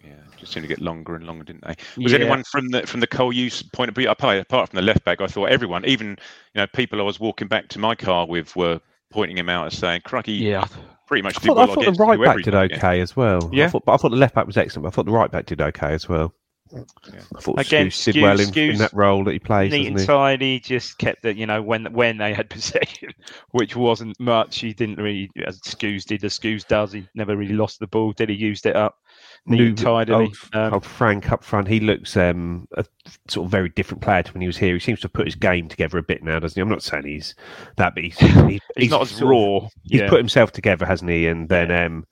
[0.04, 1.76] Yeah, just seemed to get longer and longer, didn't they?
[2.04, 2.20] Was Yeah.
[2.20, 5.04] anyone from the from the Cole use point of view apart, apart from the left
[5.04, 5.20] back?
[5.20, 8.56] I thought everyone, even you know, people I was walking back to my car with,
[8.56, 8.80] were
[9.12, 10.66] pointing him out as saying, "Crikey, Yeah.
[11.08, 13.02] pretty much I did thought, well I thought the right back did got against." okay
[13.02, 13.50] as well.
[13.52, 13.66] Yeah.
[13.66, 14.84] I thought, but I thought the left back was excellent.
[14.84, 16.34] But I thought the right back did okay as well.
[16.74, 20.60] I thought Again, did well in, in that role that he plays, Neat and tidy,
[20.60, 23.10] just kept it, you know, when when they had possession,
[23.52, 24.60] which wasn't much.
[24.60, 28.14] He didn't really, as Scoos did, as Scoos does, he never really lost the ball,
[28.14, 28.36] did he?
[28.36, 29.05] Used it up and
[29.48, 30.26] New- tidily.
[30.26, 32.86] Old, Um, old Frank up front, he looks um, a
[33.28, 34.74] sort of very different player to when he was here.
[34.74, 36.62] He seems to put his game together a bit now, doesn't he?
[36.62, 37.36] I'm not saying he's
[37.78, 39.60] that, but he's, he's, he's, not as of- raw.
[39.84, 40.10] He's yeah.
[40.10, 41.28] put himself together, hasn't he?
[41.28, 42.08] And then um,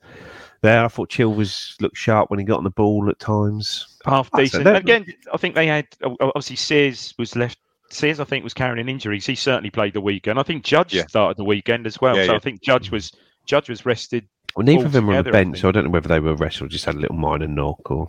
[0.62, 3.98] there, I thought Chilvers looked sharp when he got on the ball at times.
[4.04, 4.68] half That's decent.
[4.68, 5.86] Again, I think they had
[6.20, 7.58] obviously Sears was left.
[7.90, 9.26] Sears, I think, was carrying injuries.
[9.26, 10.38] He certainly played the weekend.
[10.38, 11.06] I think Judge Yeah.
[11.06, 12.16] started the weekend as well.
[12.16, 12.36] Yeah, so yeah.
[12.36, 13.12] I think Judge was
[13.46, 14.26] Judge was rested.
[14.56, 16.08] Well, neither of them were on the Altogether, I bench, so I don't know whether
[16.08, 18.08] they were wrestled, or just had a little minor knock or.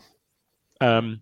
[0.80, 1.22] Um,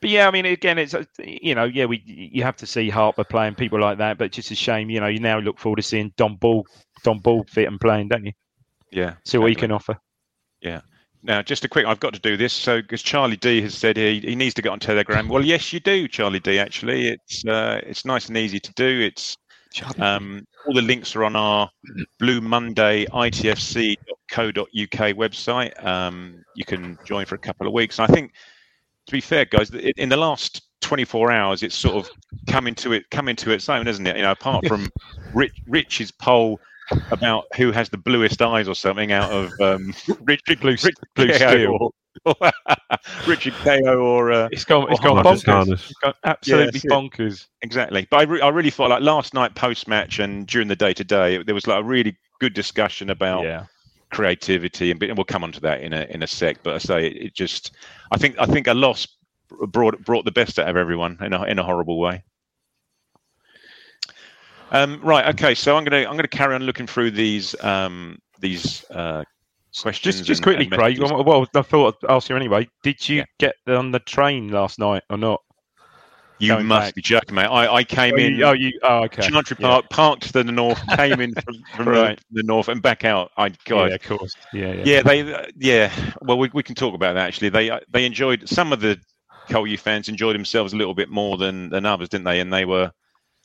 [0.00, 2.90] but yeah, I mean, again, it's uh, you know, yeah, we you have to see
[2.90, 5.06] Harper playing people like that, but just a shame, you know.
[5.06, 6.66] You now look forward to seeing Dom Ball,
[7.02, 8.32] Dom Ball fit and playing, don't you?
[8.90, 9.98] Yeah, See what he can offer.
[10.60, 10.82] Yeah.
[11.22, 11.86] Now, just a quick.
[11.86, 12.52] I've got to do this.
[12.52, 15.26] So, because Charlie D has said he, he needs to get on Telegram.
[15.26, 16.58] Well, yes, you do, Charlie D.
[16.58, 19.00] Actually, it's uh, it's nice and easy to do.
[19.00, 19.38] It's
[19.98, 21.70] um, all the links are on our
[22.18, 25.84] Blue Monday ITFC.co.uk website.
[25.84, 27.98] Um, you can join for a couple of weeks.
[27.98, 28.32] And I think,
[29.06, 32.10] to be fair, guys, in the last 24 hours, it's sort of
[32.46, 34.16] come into it come into its own, isn't it?
[34.16, 34.90] You know, apart from
[35.34, 36.60] Rich, Rich's poll
[37.10, 41.32] about who has the bluest eyes or something out of um, Richard Blue, Rich blue
[41.32, 41.94] steel.
[43.26, 44.90] Richard KO or uh, It's gone.
[44.90, 45.72] It's gone bonkers.
[45.72, 47.46] It's gone absolutely bonkers.
[47.62, 48.06] exactly.
[48.10, 50.92] But I, re- I really thought like last night post match and during the day
[50.94, 53.66] to day, there was like a really good discussion about Yeah.
[54.10, 56.58] creativity and, and we'll come on to that in a in a sec.
[56.62, 57.72] But I say it, it just,
[58.12, 59.06] I think I think a loss
[59.68, 62.22] brought brought the best out of everyone in a in a horrible way.
[64.70, 65.26] Um, right.
[65.34, 65.54] Okay.
[65.54, 69.22] So I'm gonna I'm gonna carry on looking through these um, these uh,
[69.82, 70.16] questions.
[70.16, 70.98] Just, just quickly, Craig.
[71.00, 72.68] Well, I thought I'd ask you anyway.
[72.82, 73.24] Did you Yeah.
[73.38, 75.40] get on the train last night or not?
[76.40, 76.94] You going must back?
[76.96, 77.46] be joking, mate.
[77.46, 78.34] I, I came oh, in.
[78.34, 79.22] you, oh, you, oh, okay.
[79.22, 79.68] Chantry Yeah.
[79.68, 82.18] Park, parked to the north, came in from, from Right.
[82.32, 83.30] the, the north and back out.
[83.36, 84.34] I God, Yeah, of course.
[84.52, 84.82] Yeah, yeah.
[84.84, 85.92] yeah, they, uh, yeah.
[86.22, 87.50] Well, we, we can talk about that actually.
[87.50, 88.98] They uh, they enjoyed some of the
[89.48, 92.40] Col U fans enjoyed themselves a little bit more than than others, didn't they?
[92.40, 92.90] And they were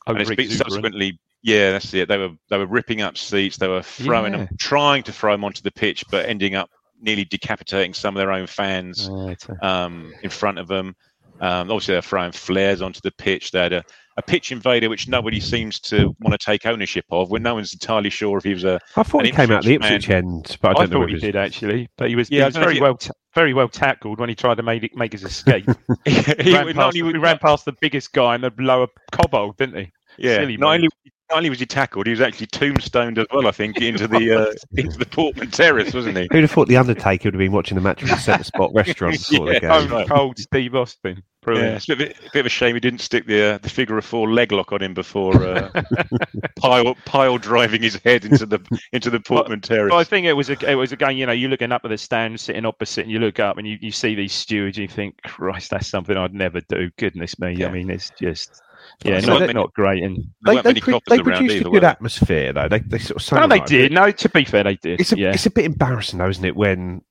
[0.06, 1.18] Oh, and it's been subsequently.
[1.42, 2.08] Yeah, that's it.
[2.08, 3.56] They were they were ripping up seats.
[3.56, 6.68] They were throwing them, trying to throw them onto the pitch, but ending up
[7.00, 10.94] nearly decapitating some of their own fans Right, um, in front of them.
[11.40, 13.50] Um, obviously, they're throwing flares onto the pitch.
[13.50, 13.82] They had a,
[14.18, 17.30] a pitch invader, which nobody seems to want to take ownership of.
[17.30, 18.78] When no one's entirely sure if he was a.
[18.96, 21.08] I thought he came out the Ipswich Ipswich end, but I I, don't know thought
[21.08, 23.68] he it's- did actually, but he was, Yeah, he was very well, ta- very well
[23.68, 25.64] tackled when he tried to make make his escape.
[26.04, 29.56] he, he, ran past, only he ran past the biggest guy in the lower Cobbold,
[29.56, 29.92] didn't he?
[30.18, 31.12] yeah, silly not only, move.
[31.30, 33.46] Not only was he tackled, he was actually tombstoned as well.
[33.46, 36.28] I think into the uh, into the Portman Terrace, wasn't he?
[36.30, 38.70] Who'd have thought the Undertaker would have been watching the match from the centre spot
[38.74, 39.70] restaurant before the Yeah, game?
[39.72, 41.22] oh, Stone Cold Steve Austin.
[41.46, 43.70] Yeah, it's a bit, a bit of a shame he didn't stick the uh, the
[43.70, 45.70] figure of four leg lock on him before uh,
[46.56, 48.60] pile pile driving his head into the
[48.92, 49.88] into the Portman Terrace.
[49.90, 51.88] But I think it was a, it was again, you know, you're looking up at
[51.88, 54.82] the stand, sitting opposite, and you look up and you, you see these stewards, and
[54.82, 56.90] you think, Christ, that's something I'd never do.
[56.98, 57.68] Goodness me, Yeah.
[57.68, 58.60] I mean, it's just,
[59.04, 60.02] yeah, So not, they- not great.
[60.02, 62.68] And They, weren't they, many pro- they produced either, a good atmosphere, though.
[62.68, 63.92] They, they sort of no, they did.
[63.92, 63.92] it.
[63.92, 65.00] No, to be fair, they did.
[65.00, 65.32] It's a yeah.
[65.32, 66.56] it's a bit embarrassing, though, isn't it?
[66.56, 67.02] When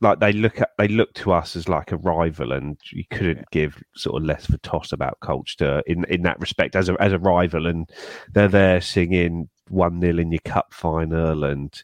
[0.00, 3.50] like they look at they look to us as like a rival, and you couldn't
[3.50, 7.00] give sort of less of a toss about Colchester in in that respect as a
[7.00, 7.88] as a rival, and
[8.32, 11.82] they're there singing one 0 in your cup final, and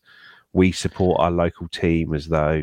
[0.52, 2.62] we support our local team as though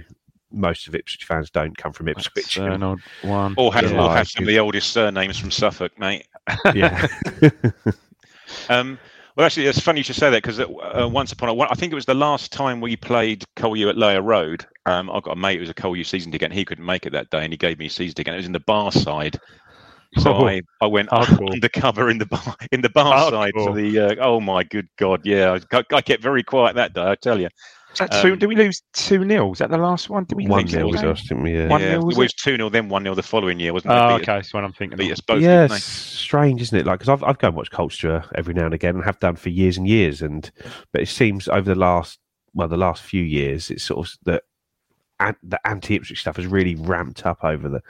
[0.52, 2.56] most of Ipswich fans don't come from Ipswich.
[2.56, 3.54] That's an odd one.
[3.58, 4.04] Or have, Yeah.
[4.06, 6.26] or have some of the oldest surnames from Suffolk, mate.
[6.74, 7.08] yeah,
[8.70, 8.98] Um,
[9.36, 11.76] well, actually, it's funny you should say that because uh, once upon a one, I
[11.76, 14.66] think it was the last time we played Cole at Layer Road.
[14.86, 16.86] Um, I've got a mate who was a Col U season ticket, and he couldn't
[16.86, 18.30] make it that day, and he gave me a season ticket.
[18.30, 19.40] And it was in the bar side,
[20.18, 21.54] so Oh, I, I went hardcore.
[21.54, 24.00] undercover in the bar in the bar side for the.
[24.00, 27.04] Uh, oh my good god, yeah, I, I kept very quiet that day.
[27.06, 27.52] I tell you, Is
[28.00, 30.24] that two, um, did we lose two 0 Is that the last one?
[30.26, 31.10] Did we one lose nil nil that we game?
[31.10, 31.58] lost, didn't we?
[31.58, 31.68] Yeah.
[31.68, 33.94] One yeah, nil, was it was two 0 then one 0 the following year, wasn't
[33.94, 33.98] it?
[33.98, 34.98] Oh, okay, that's what I'm thinking.
[34.98, 36.86] beat us both, yeah, didn't it's strange, isn't it?
[36.86, 39.36] Like, because I've I've gone and watched Colchester every now and again, and have done
[39.36, 40.50] for years and years, and
[40.92, 42.20] but it seems over the last
[42.54, 44.49] well, the last few years, it's sort of that an-
[45.44, 47.82] the anti Ipswich stuff has really ramped up over the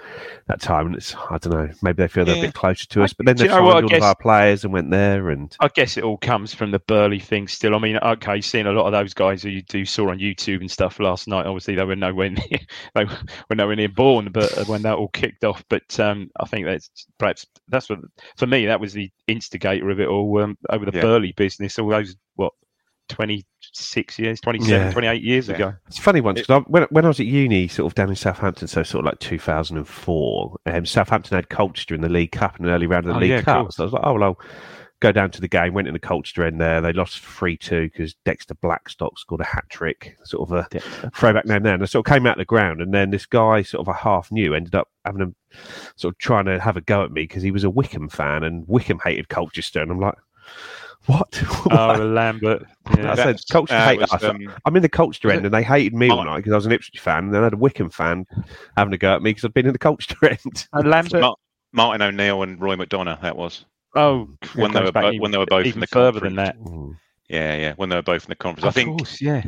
[0.48, 3.04] that time, and it's I don't know, maybe they feel they're a bit closer to
[3.04, 5.98] us, but then they signed all of our players and went there, and I guess
[5.98, 7.76] it all comes from the Burley thing still.
[7.76, 10.62] I mean, okay, seeing a lot of those guys who you do saw on YouTube
[10.62, 12.60] and stuff last night, obviously they were nowhere near
[12.96, 15.64] they were nowhere near born, but uh, when that all kicked off.
[15.70, 18.00] But um, I think that's perhaps that's what
[18.38, 21.02] for me that was the instigator of it all um, over the Yeah.
[21.02, 21.78] Burley business.
[21.78, 22.54] All those what
[23.10, 24.92] 26 years, 27, Yeah.
[24.92, 25.56] 28 years Yeah.
[25.56, 25.74] ago.
[25.88, 28.68] It's funny once because when when I was at uni, sort of down in Southampton,
[28.68, 32.72] so sort of like 2004, um, Southampton had Colchester in the League Cup in an
[32.72, 33.64] early round of the Oh, League yeah, Cup.
[33.64, 33.76] course.
[33.76, 34.40] So I was like, oh well, I'll
[35.02, 35.74] go down to the game.
[35.74, 36.82] Went in the Colchester end there.
[36.82, 40.18] They lost three two because Dexter Blackstock scored a hat trick.
[40.26, 40.68] Sort of a
[41.16, 41.82] throwback now and then.
[41.82, 43.98] I sort of came out of the ground, and then this guy, sort of a
[43.98, 45.58] half new, ended up having a
[45.96, 48.44] sort of trying to have a go at me because he was a Wycombe fan,
[48.44, 50.16] and Wycombe hated Colchester, and I'm like.
[51.10, 51.44] What?
[51.72, 52.64] Oh, Lambert.
[52.86, 53.16] I Yeah.
[53.16, 54.24] said That's- Colchester uh, hate was, us.
[54.24, 56.56] um, I'm in the culture was end, and they hated me all night because I
[56.56, 58.26] was an Ipswich fan, and then I had a Wycombe fan
[58.78, 60.68] having a go at me because I've been in the culture end.
[60.74, 61.22] And Lambert.
[61.22, 61.36] Mar-
[61.72, 63.22] Martin O'Neill and Roy McDonough.
[63.22, 66.20] That was Oh, when they were bo- even- when they were both in the further
[66.20, 66.66] than conference.
[67.28, 67.36] that.
[67.36, 68.66] yeah, yeah, when they were both in the conference.
[68.66, 69.44] I think course, yeah.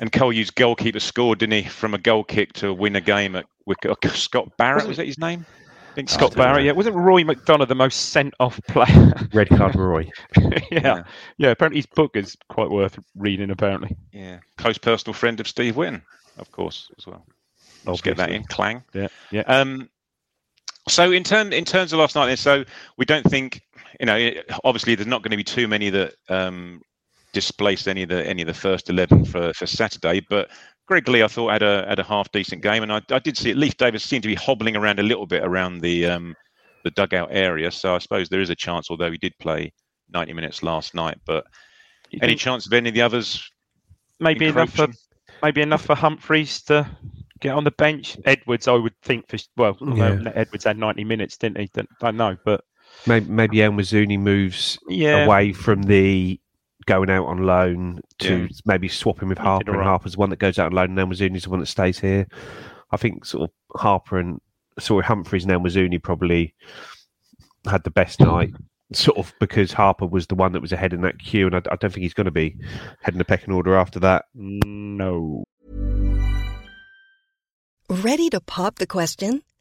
[0.00, 3.34] And Cole used goalkeeper scored, didn't he, from a goal kick to win a game
[3.36, 4.86] at Wick- uh, Scott Barrett?
[4.86, 5.46] Was that his name?
[5.96, 6.36] I think Scott so.
[6.36, 6.72] Barrett, yeah.
[6.72, 9.14] Wasn't Roy McDonough the most sent off player?
[9.32, 10.10] Red card Roy.
[10.38, 10.60] yeah.
[10.70, 11.02] Yeah.
[11.38, 11.50] yeah.
[11.52, 13.96] Apparently his book is quite worth reading, apparently.
[14.12, 16.02] Yeah, close personal friend of Steve Wynn,
[16.36, 17.24] of course, as well.
[17.86, 18.84] Let's get that in clang.
[18.92, 19.40] Yeah, yeah.
[19.46, 19.88] Um,
[20.86, 22.62] so in term in terms of last night, then, so
[22.98, 23.62] we don't think
[23.98, 24.32] you know.
[24.64, 26.82] Obviously, there's not going to be too many that um,
[27.32, 30.20] displaced any of the any of the first eleven for, for Saturday.
[30.28, 30.50] But
[30.86, 33.36] Greg Leigh, I thought had a had a half decent game, and I, I did
[33.36, 36.34] see at Leif Davis seemed to be hobbling around a little bit around the um,
[36.84, 37.70] the dugout area.
[37.70, 39.72] So I suppose there is a chance, although he did play
[40.10, 41.18] 90 minutes last night.
[41.26, 41.44] But
[42.10, 43.42] You any think chance of any of the others?
[44.20, 44.88] maybe enough for
[45.42, 46.88] maybe enough for Humphreys to
[47.40, 48.16] get on the bench.
[48.24, 50.32] Edwards, I would think for well, Yeah.
[50.34, 51.68] Edwards had ninety minutes, didn't he?
[51.74, 52.62] Don't, don't know, but
[53.06, 56.40] Maybe, maybe El moves yeah, away from the
[56.86, 58.48] going out on loan to Yeah.
[58.64, 59.86] maybe swapping with Harper, and alright.
[59.88, 61.98] Harper's the one that goes out on loan, and El Mizouni's the one that stays
[62.00, 62.26] here.
[62.90, 64.40] I think sort of Harper and
[64.78, 66.54] sorry Humphreys and El Mizouni probably
[67.68, 68.50] had the best night,
[68.92, 71.58] sort of because Harper was the one that was ahead in that queue, and I,
[71.70, 72.56] I don't think he's going to be
[73.02, 74.26] heading the pecking order after that.
[74.34, 75.42] no.
[77.88, 79.42] Ready to pop the question?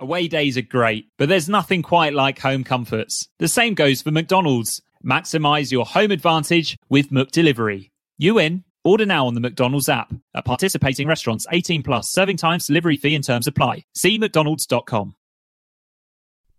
[0.00, 3.28] Away days are great, but there's nothing quite like home comforts.
[3.40, 4.80] The same goes for McDonald's.
[5.04, 7.90] Maximize your home advantage with McDelivery.
[8.16, 8.62] You in?
[8.84, 10.14] Order now on the McDonald's app.
[10.36, 13.86] At participating restaurants, 18 plus, serving times, delivery fee and terms apply.
[13.96, 15.16] See mcdonalds.com.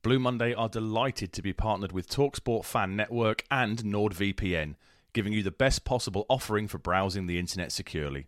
[0.02, 4.75] Blue Monday are delighted to be partnered with Talksport Fan Network and NordVPN,
[5.13, 8.28] giving you the best possible offering for browsing the internet securely.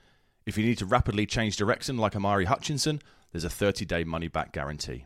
[0.45, 3.01] If you need to rapidly change direction like Omari Hutchinson,
[3.31, 5.05] there's a 30 day money back guarantee.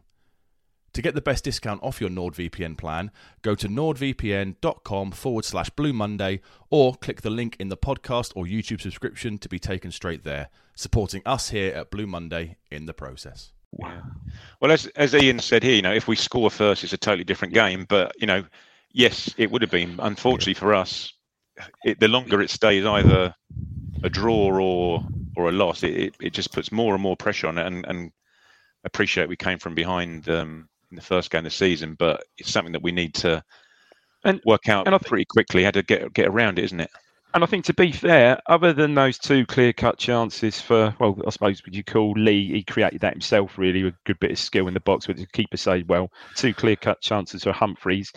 [0.94, 5.92] To get the best discount off your NordVPN plan, go to nordvpn.com forward slash Blue
[5.92, 10.24] Monday or click the link in the podcast or YouTube subscription to be taken straight
[10.24, 13.52] there, supporting us here at Blue Monday in the process.
[13.78, 14.04] Yeah.
[14.62, 17.26] Well, as as Ian said here, you know, if we score first, it's a totally
[17.26, 17.86] different game.
[17.90, 18.46] But you know,
[18.94, 20.00] yes, it would have been.
[20.00, 21.12] Unfortunately for us,
[21.84, 23.36] it, the longer it stays either
[24.02, 27.48] a draw or or a loss, it, it, it just puts more and more pressure
[27.48, 27.66] on it.
[27.68, 28.12] And, and
[28.84, 32.52] appreciate we came from behind um, in the first game of the season, but it's
[32.52, 33.44] something that we need to
[34.24, 36.80] And- work out and I think- pretty quickly how to get get around it, isn't
[36.80, 36.92] it?
[37.34, 41.18] And I think to be fair, other than those two clear cut chances for, well,
[41.28, 44.32] I suppose would you call Leigh, he created that himself really with a good bit
[44.32, 46.10] of skill in the box, but the keeper saved well.
[46.36, 48.14] Two clear cut chances for Humphreys.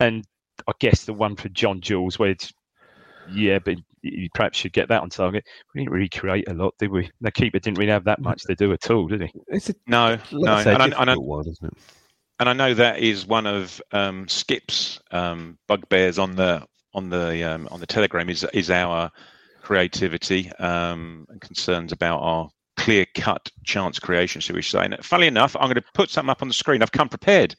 [0.00, 0.24] And
[0.66, 2.50] I guess the one for John Jules, where it's,
[3.30, 5.44] yeah, but you perhaps should get that on target.
[5.74, 7.10] We didn't really create a lot, did we?
[7.20, 9.32] The keeper didn't really have that much to do at all, did he?
[9.48, 10.52] It's a, No, no.
[10.52, 11.78] I say, And I, and, I, one, isn't it?
[12.40, 17.42] and I know that is one of um, Skip's um, bugbears on the on the
[17.44, 19.10] um, on the telegram is is our
[19.62, 24.84] creativity um, and concerns about our clear cut chance creation, shall we say?
[24.84, 26.82] And funnily enough, I'm going to put something up on the screen.
[26.82, 27.54] I've come prepared.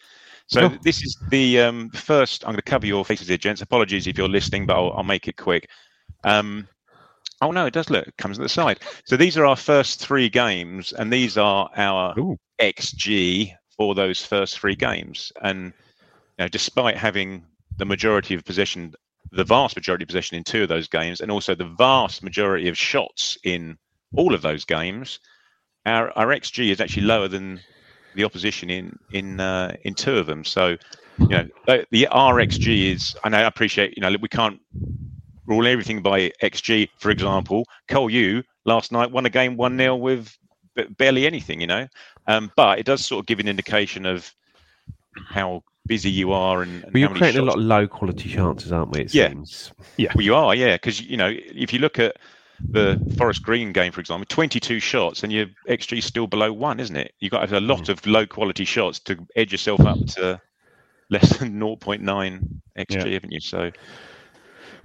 [0.48, 0.78] So Oh.
[0.84, 2.44] this is the um, first.
[2.44, 3.62] I'm going to cover your faces here, gents.
[3.62, 5.70] Apologies if you're listening, but I'll, I'll make it quick.
[6.24, 6.68] Um,
[7.42, 8.08] oh no, it does look.
[8.08, 8.80] It comes at the side.
[9.06, 12.38] So these are our first three games, and these are our Ooh.
[12.60, 15.32] XG for those first three games.
[15.42, 15.74] And
[16.38, 17.46] you know, despite having
[17.78, 18.94] the majority of possession,
[19.32, 22.68] the vast majority of possession in two of those games, and also the vast majority
[22.68, 23.78] of shots in
[24.16, 25.20] all of those games,
[25.86, 27.60] our, our XG is actually lower than
[28.16, 30.44] the opposition in in uh, in two of them.
[30.44, 30.78] So,
[31.20, 33.16] you know, the- the RXG is.
[33.24, 33.96] And I appreciate.
[33.98, 34.60] You know, we can't
[35.46, 36.90] rule everything by XG.
[37.00, 40.36] For example, Col U last night won a game one 0 with
[40.98, 41.62] barely anything.
[41.62, 41.88] You know,
[42.28, 44.32] um, but it does sort of give an indication of
[45.30, 47.88] how busy you are and, and But you're how many creating a lot of low
[47.88, 49.02] quality chances, aren't we?
[49.02, 49.30] It Yeah.
[49.30, 49.72] seems.
[49.98, 52.16] Yeah well, you are, yeah, because you know if you look at
[52.60, 56.80] the Forest Green game, for example, 22 shots and your XG is still below one,
[56.80, 57.14] isn't it?
[57.20, 60.40] You've got a lot of low quality shots to edge yourself up to
[61.10, 62.02] less than 0.9
[62.78, 63.06] XG, Yeah.
[63.06, 63.40] haven't you?
[63.40, 63.72] So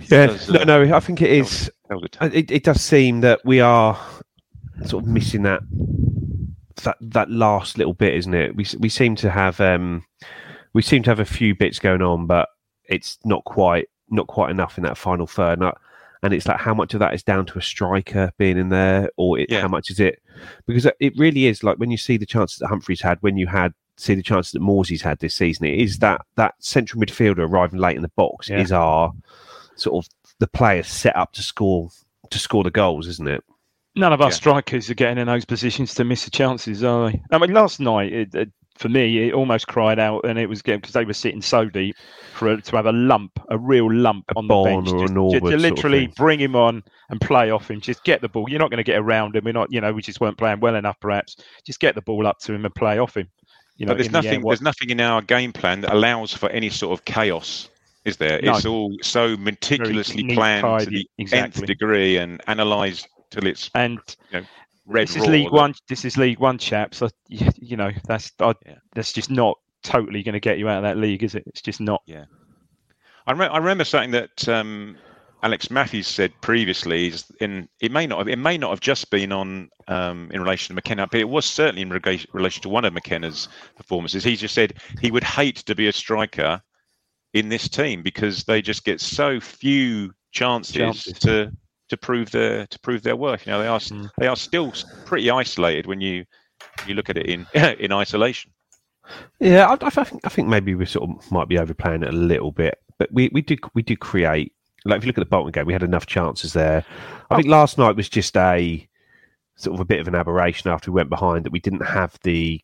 [0.01, 1.71] Yeah, does, no, uh, no, I think it is.
[2.21, 3.99] It, it does seem that we are
[4.87, 5.61] sort of missing that
[6.85, 8.55] that that last little bit, isn't it?
[8.55, 10.05] We we seem to have um,
[10.73, 12.49] we seem to have a few bits going on, but
[12.85, 15.61] it's not quite not quite enough in that final third.
[15.61, 15.73] And,
[16.23, 19.11] and it's like how much of that is down to a striker being in there,
[19.17, 19.63] or it, Yeah.
[19.63, 20.23] how much is it?
[20.67, 23.47] Because it really is like when you see the chances that Humphreys had, when you
[23.47, 26.01] had see the chances that Morsy's had this season, it is mm.
[26.01, 28.61] that that central midfielder arriving late in the box Yeah.
[28.61, 29.13] is our
[29.77, 31.91] sort of the player set up to score
[32.31, 33.43] to score the goals, isn't it?
[33.97, 34.35] None of our Yeah.
[34.35, 37.21] strikers are getting in those positions to miss the chances, are they?
[37.33, 40.63] I mean, last night, it, it, for me, it almost cried out, and it was
[40.63, 41.97] because they were sitting so deep
[42.33, 44.91] for a, to have a lump, a real lump on the bench.
[44.91, 47.81] or a Just, Norwood just sort of literally bring him on and play off him.
[47.81, 48.49] Just get the ball.
[48.49, 49.45] You're not going to get around him.
[49.45, 51.37] We're not, you know, we just weren't playing well enough, perhaps.
[51.65, 53.29] Just get the ball up to him and play off him.
[53.77, 54.43] You know, but there's in the nothing.
[54.43, 57.69] there's nothing in our game plan that allows for any sort of chaos.
[58.05, 58.41] Is there?
[58.43, 58.57] No.
[58.57, 61.63] It's all so meticulously neat, planned to the exactly.
[61.63, 63.99] nth degree and analysed till it's and
[64.89, 65.27] red this is.
[65.27, 65.75] League One.
[65.89, 67.03] This is League One, chaps.
[67.03, 68.77] I, you, you know, that's I, Yeah.
[68.95, 71.45] that's just not totally going to get you out of that league, is it?
[71.47, 72.03] It's just not.
[73.27, 74.97] I, rem- I remember something that um,
[75.43, 77.09] Alex Matthews said previously.
[77.09, 80.41] Is in it may not have, it may not have just been on um, in
[80.41, 84.25] relation to McKenna, but it was certainly in rega- relation to one of McKenna's performances.
[84.25, 86.61] He just said he would hate to be a striker
[87.35, 91.19] in this team because they just get so few chances, Chances.
[91.21, 91.53] to
[91.89, 93.47] to prove their to prove their worth.
[93.47, 94.11] You know, they are Mm.
[94.19, 94.73] they are still
[95.07, 96.25] pretty isolated when you
[96.87, 98.51] you look at it in in isolation.
[99.41, 102.17] Yeah, I, I think I think maybe we sort of might be overplaying it a
[102.17, 104.53] little bit, but we, we do we do create.
[104.85, 106.85] Like if you look at the Bolton game, we had enough chances there.
[107.31, 108.87] I think last night was just a
[109.57, 112.19] sort of a bit of an aberration after we went behind that we didn't have
[112.23, 112.61] the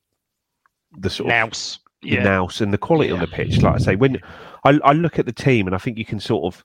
[0.96, 1.78] the sort of Nouse.
[2.02, 2.22] the Yeah.
[2.22, 3.60] nous and the quality on the pitch.
[3.62, 4.20] Like I say, when
[4.64, 6.64] I, I look at the team, and I think you can sort of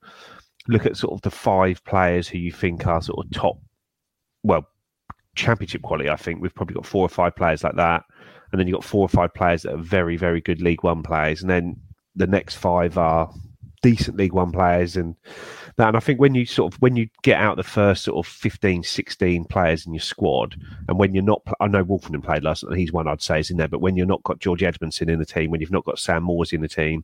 [0.69, 3.60] look at sort of the five players who you think are sort of top,
[4.43, 4.67] well,
[5.36, 6.10] championship quality.
[6.10, 8.03] I think we've probably got four or five players like that,
[8.51, 11.03] and then you've got four or five players that are very, very good League One
[11.03, 11.75] players, and then
[12.15, 13.32] the next five are
[13.82, 15.15] decent League One players and
[15.77, 15.88] that.
[15.88, 18.32] And I think when you sort of when you get out the first sort of
[18.32, 20.55] 15, 16 players in your squad,
[20.88, 23.39] and when you're not, I know Woolfenden played last night, and he's one I'd say
[23.39, 23.67] is in there.
[23.67, 26.27] But when you're not got George Edmundson in the team, when you've not got Sam
[26.27, 27.03] Morsy in the team,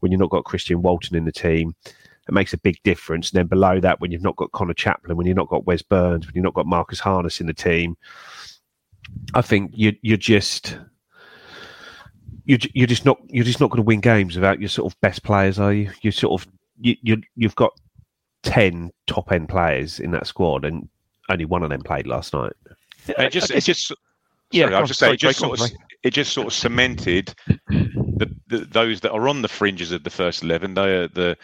[0.00, 1.74] when you've not got Christian Walton in the team,
[2.26, 3.30] it makes a big difference.
[3.30, 5.82] And then below that, when you've not got Conor Chaplin, when you've not got Wes
[5.82, 7.96] Burns, when you've not got Marcus Harness in the team,
[9.34, 10.78] I think you you're just
[12.46, 15.00] you're, you're just not you're just not going to win games without your sort of
[15.00, 15.90] best players, are you?
[16.02, 16.48] You sort of
[16.80, 17.72] you, you you've got
[18.42, 20.88] ten top end players in that squad, and
[21.28, 22.52] only one of them played last night.
[23.06, 23.92] It just it just
[24.50, 25.76] Yeah, sorry, go I'll on, just say sorry, it just Jake, go on, sort of
[26.02, 30.10] it just sort of cemented the, the those that are on the fringes of the
[30.10, 30.74] first eleven.
[30.74, 31.36] They are the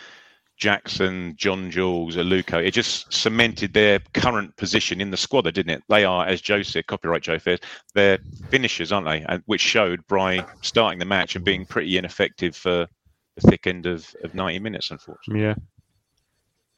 [0.61, 2.65] Jackson, John Jules, Aluko.
[2.65, 5.83] It just cemented their current position in the squad, didn't it?
[5.89, 7.61] They are, as Joe said, copyright Joe Fairs,
[7.95, 8.19] they're
[8.51, 9.23] finishers, aren't they?
[9.23, 12.87] And which showed Bry starting the match and being pretty ineffective for
[13.37, 15.43] the thick end of, of 90 minutes, unfortunately.
[15.43, 15.55] Yeah.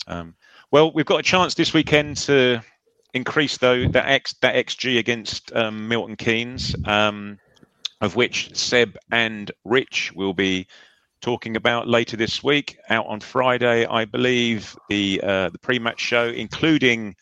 [0.07, 0.37] Um,
[0.71, 2.61] well, we've got a chance this weekend to
[3.15, 7.39] increase though that x that xg against um, Milton Keynes, um,
[8.01, 10.67] of which Seb and Rich will be
[11.23, 12.77] talking about later this week.
[12.91, 17.15] Out on Friday, I believe the uh, the pre-match show, including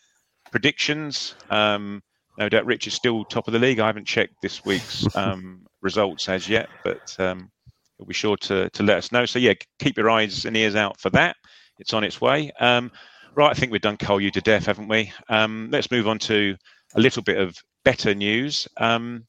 [0.51, 1.35] predictions.
[1.49, 2.01] Um,
[2.37, 3.79] no doubt Rich is still top of the league.
[3.79, 7.49] I haven't checked this week's um, results as yet, but um,
[7.97, 9.25] he'll be sure to to let us know.
[9.25, 11.37] So yeah, keep your eyes and ears out for that.
[11.79, 12.51] It's on its way.
[12.59, 12.91] Um,
[13.35, 15.11] right, I think we've done Col U to death, haven't we?
[15.29, 16.55] Um, let's move on to
[16.95, 18.67] a little bit of better news.
[18.77, 19.25] Um,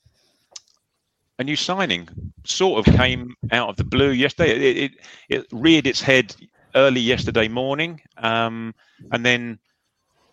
[1.42, 2.08] a new signing
[2.44, 4.52] sort of came out of the blue yesterday.
[4.52, 4.92] It, it,
[5.28, 6.34] it reared its head
[6.74, 8.74] early yesterday morning, um,
[9.10, 9.58] and then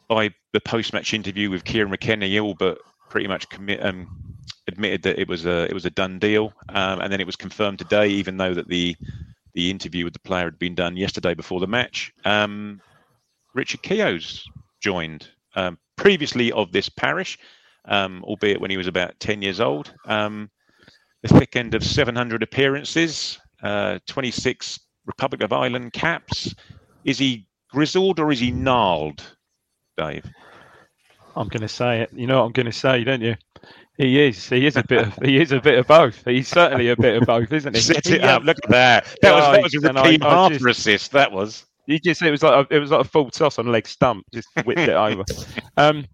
[0.07, 4.07] by the post-match interview with Kieran McKenna, he all but pretty much commit, um,
[4.67, 7.35] admitted that it was a it was a done deal, um, and then it was
[7.35, 8.95] confirmed today, even though that the
[9.53, 12.13] the interview with the player had been done yesterday before the match.
[12.23, 12.81] Um,
[13.55, 14.47] Richard Keogh's
[14.79, 17.39] joined um, previously of this parish,
[17.85, 19.91] um, albeit when he was about 10 years old.
[20.05, 20.51] Um,
[21.21, 26.53] the thick end of 700 appearances, uh, 26 Republic of Ireland caps.
[27.03, 29.23] Is he grizzled or is he gnarled,
[29.97, 30.25] Dave?
[31.35, 32.09] I'm going to say it.
[32.13, 33.35] You know what I'm going to say, don't you?
[33.97, 34.47] He is.
[34.47, 35.07] He is a bit.
[35.07, 36.23] Of, he is a bit of both.
[36.25, 37.81] He's certainly a bit of both, isn't he?
[37.81, 38.41] Set He, it up.
[38.41, 39.15] um, Look at that.
[39.21, 41.11] That was, that was a repeat just- assist.
[41.11, 41.65] That was.
[41.85, 44.23] You just it was like a, it was like a full toss on leg stump,
[44.31, 45.23] just whipped it over.
[45.77, 46.05] Um,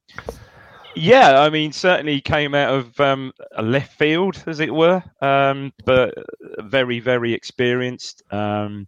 [0.95, 5.73] yeah, I mean, certainly came out of um, a left field, as it were, um,
[5.85, 6.13] but
[6.59, 8.23] very, very experienced.
[8.31, 8.87] Um,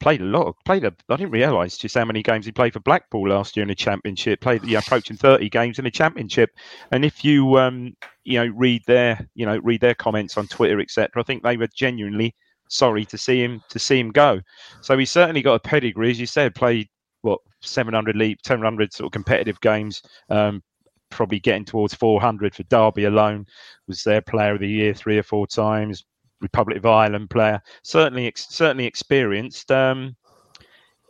[0.00, 0.54] played a lot.
[0.64, 0.94] Played a.
[1.08, 3.74] I didn't realise just how many games he played for Blackpool last year in the
[3.74, 4.40] Championship.
[4.40, 6.50] Played, yeah, approaching thirty games in the Championship.
[6.92, 10.80] And if you, um, you know, read their, you know, read their comments on Twitter,
[10.80, 12.34] etc., I think they were genuinely
[12.68, 14.40] sorry to see him to see him go.
[14.80, 16.54] So he certainly got a pedigree, as you said.
[16.54, 16.88] Played
[17.22, 20.02] what 700 leap, 700 sort of competitive games.
[20.28, 20.62] Um,
[21.14, 23.46] probably getting towards 400 for Derby alone.
[23.88, 26.04] Was their player of the year three or four times.
[26.40, 29.72] Republic of Ireland player, certainly certainly experienced.
[29.72, 30.14] Um,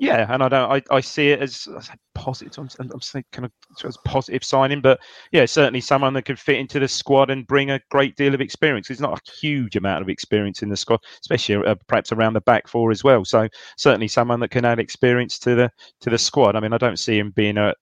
[0.01, 0.71] yeah, and I don't.
[0.71, 2.59] I, I see it as, as positive.
[2.59, 3.53] I'm, I'm saying kind of
[3.85, 5.01] as positive signing, but
[5.31, 8.41] yeah, certainly someone that could fit into the squad and bring a great deal of
[8.41, 8.89] experience.
[8.89, 12.41] There's not a huge amount of experience in the squad, especially uh, perhaps around the
[12.41, 13.25] back four as well.
[13.25, 16.57] So certainly someone that can add experience to the to the squad.
[16.57, 17.73] I mean, I don't see him being a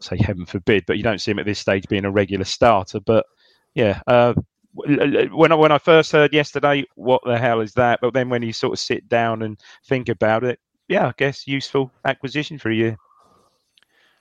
[0.00, 3.00] say heaven forbid, but you don't see him at this stage being a regular starter.
[3.00, 3.26] But
[3.74, 4.34] yeah, uh,
[4.72, 8.00] when I, when I first heard yesterday, what the hell is that?
[8.00, 11.46] But then when you sort of sit down and think about it, yeah, I guess
[11.46, 12.96] useful acquisition for a year.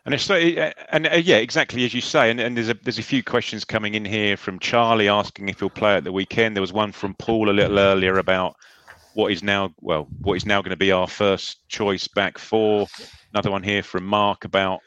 [0.06, 2.32] And it's so, and uh, yeah, exactly as you say.
[2.32, 5.60] And, and there's a there's a few questions coming in here from Charlie asking if
[5.60, 6.56] he'll play at the weekend.
[6.56, 8.56] There was one from Paul a little earlier about
[9.16, 12.88] what is now well what is now going to be our first choice back four.
[13.34, 14.80] Another one here from Mark about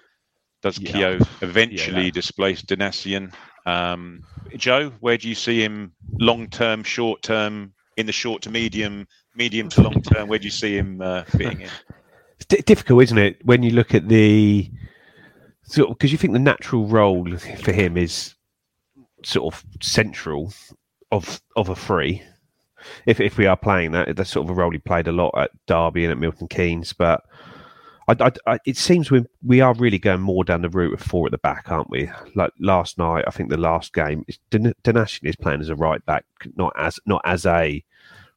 [0.62, 0.92] does yeah.
[0.92, 3.32] Keogh eventually yeah, displace Donacien?
[3.66, 4.24] Um,
[4.56, 9.06] Joe, where do you see him long term, short term, in the short to medium,
[9.34, 10.28] medium to long term?
[10.28, 11.70] Where do you see him uh, fitting in?
[12.36, 14.70] It's d- difficult, isn't it, when you look at the
[15.62, 18.34] sort of because you think the natural role for him is
[19.22, 20.50] sort of central
[21.12, 22.22] of of a free.
[23.04, 25.34] If if we are playing that, that's sort of a role he played a lot
[25.36, 27.22] at Derby and at Milton Keynes, but
[28.08, 31.26] I, I, it seems we we are really going more down the route of four
[31.26, 32.10] at the back, aren't we?
[32.34, 36.24] Like last night, I think the last game, Donacien is playing as a right back,
[36.56, 37.84] not as not as a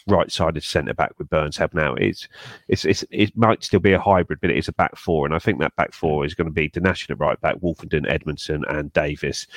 [0.08, 1.96] right-sided centre back with Burns helping now.
[1.96, 2.28] It's,
[2.68, 5.34] it's it's it might still be a hybrid, but it is a back four, and
[5.34, 8.64] I think that back four is going to be Donacien at right back, Woolfenden, Edmundson,
[8.70, 9.48] and Davis,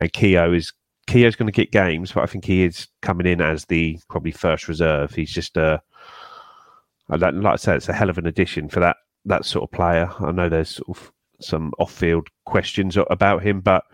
[0.00, 0.72] and Keogh is
[1.06, 4.32] Keogh's going to get games, but I think he is coming in as the probably
[4.32, 5.14] first reserve.
[5.14, 5.82] He's just a
[7.08, 8.96] like I said, it's a hell of an addition for that
[9.26, 10.10] that sort of player.
[10.20, 13.84] I know there's sort of some off-field questions about him, but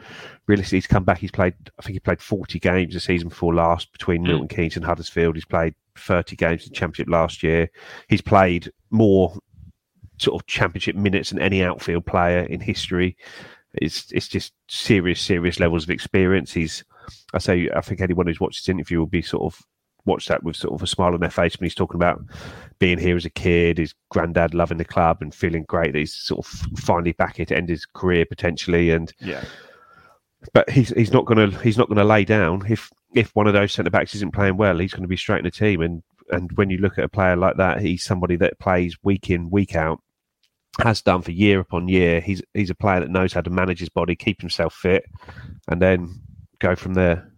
[0.46, 1.18] realistically, he's come back.
[1.18, 4.28] He's played, I think he played 40 games the season before last between mm.
[4.28, 5.34] Milton Keynes and Huddersfield.
[5.34, 7.70] He's played 30 games in the Championship last year.
[8.08, 9.36] He's played more
[10.18, 13.16] sort of Championship minutes than any outfield player in history.
[13.74, 16.52] It's it's just serious, serious levels of experience.
[16.52, 16.84] He's,
[17.32, 19.60] I say, I think anyone who's watched this interview will be sort of
[20.04, 22.22] watch that with sort of a smile on their face when he's talking about
[22.78, 26.14] being here as a kid, his granddad loving the club and feeling great that he's
[26.14, 28.90] sort of finally back here to end his career potentially.
[28.90, 29.44] And yeah,
[30.52, 33.72] but he's he's not gonna he's not gonna lay down if if one of those
[33.72, 34.78] centre backs isn't playing well.
[34.78, 35.80] He's going to be straight in the team.
[35.80, 39.30] And and when you look at a player like that, he's somebody that plays week
[39.30, 40.00] in week out.
[40.80, 42.20] Has done for year upon year.
[42.20, 45.04] He's he's a player that knows how to manage his body, keep himself fit,
[45.68, 46.20] and then
[46.60, 47.31] go from there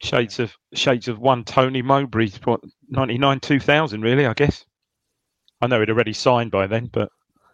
[0.00, 4.64] shades of shades of one Tony Mowbray, what ninety nine two thousand, really, I guess.
[5.60, 7.10] I know he'd already signed by then, but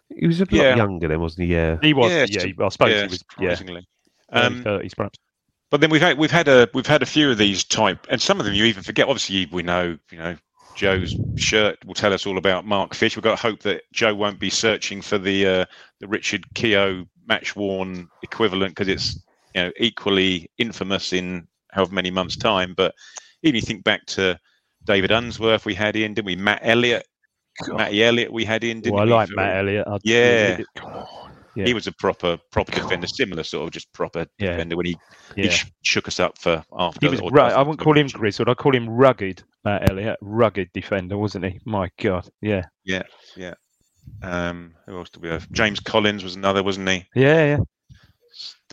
[0.09, 0.75] he was a lot yeah.
[0.75, 1.53] younger then, wasn't he?
[1.53, 2.11] Yeah, he was.
[2.11, 3.23] Yeah, yeah I suppose yeah, he was.
[3.39, 3.81] Yeah,
[4.31, 5.19] um, thirties perhaps.
[5.69, 8.21] But then we've had we've had a we've had a few of these type, and
[8.21, 9.07] some of them you even forget.
[9.07, 10.35] Obviously, we know you know
[10.75, 13.15] Joe's shirt will tell us all about Mark Fish.
[13.15, 15.65] We've got to hope that Joe won't be searching for the uh,
[15.99, 19.23] the Richard Keogh match worn equivalent because it's
[19.55, 22.73] you know equally infamous in however many months' time.
[22.75, 22.93] But
[23.43, 24.39] even you think back to
[24.85, 26.35] David Unsworth, we had in, didn't we?
[26.35, 27.05] Matt Elliott,
[27.65, 27.77] God.
[27.77, 28.81] Matty Elliott, we had in.
[28.81, 29.35] Didn't well, I like we?
[29.35, 29.87] Matt Elliott.
[29.87, 30.59] I'd yeah.
[31.55, 31.65] yeah.
[31.65, 34.51] He was a proper proper defender, similar sort of just proper yeah.
[34.51, 34.97] defender when he,
[35.35, 35.43] yeah.
[35.45, 36.99] he sh- shook us up for after.
[37.05, 37.53] He was right.
[37.53, 38.49] I wouldn't call him grizzled.
[38.49, 40.17] I call him rugged, Matt Elliott.
[40.21, 41.59] Rugged defender, wasn't he?
[41.65, 43.03] My God, yeah, yeah,
[43.35, 43.53] yeah.
[44.23, 45.49] Um, who else did we have?
[45.51, 47.05] James Collins was another, wasn't he?
[47.15, 47.57] Yeah, yeah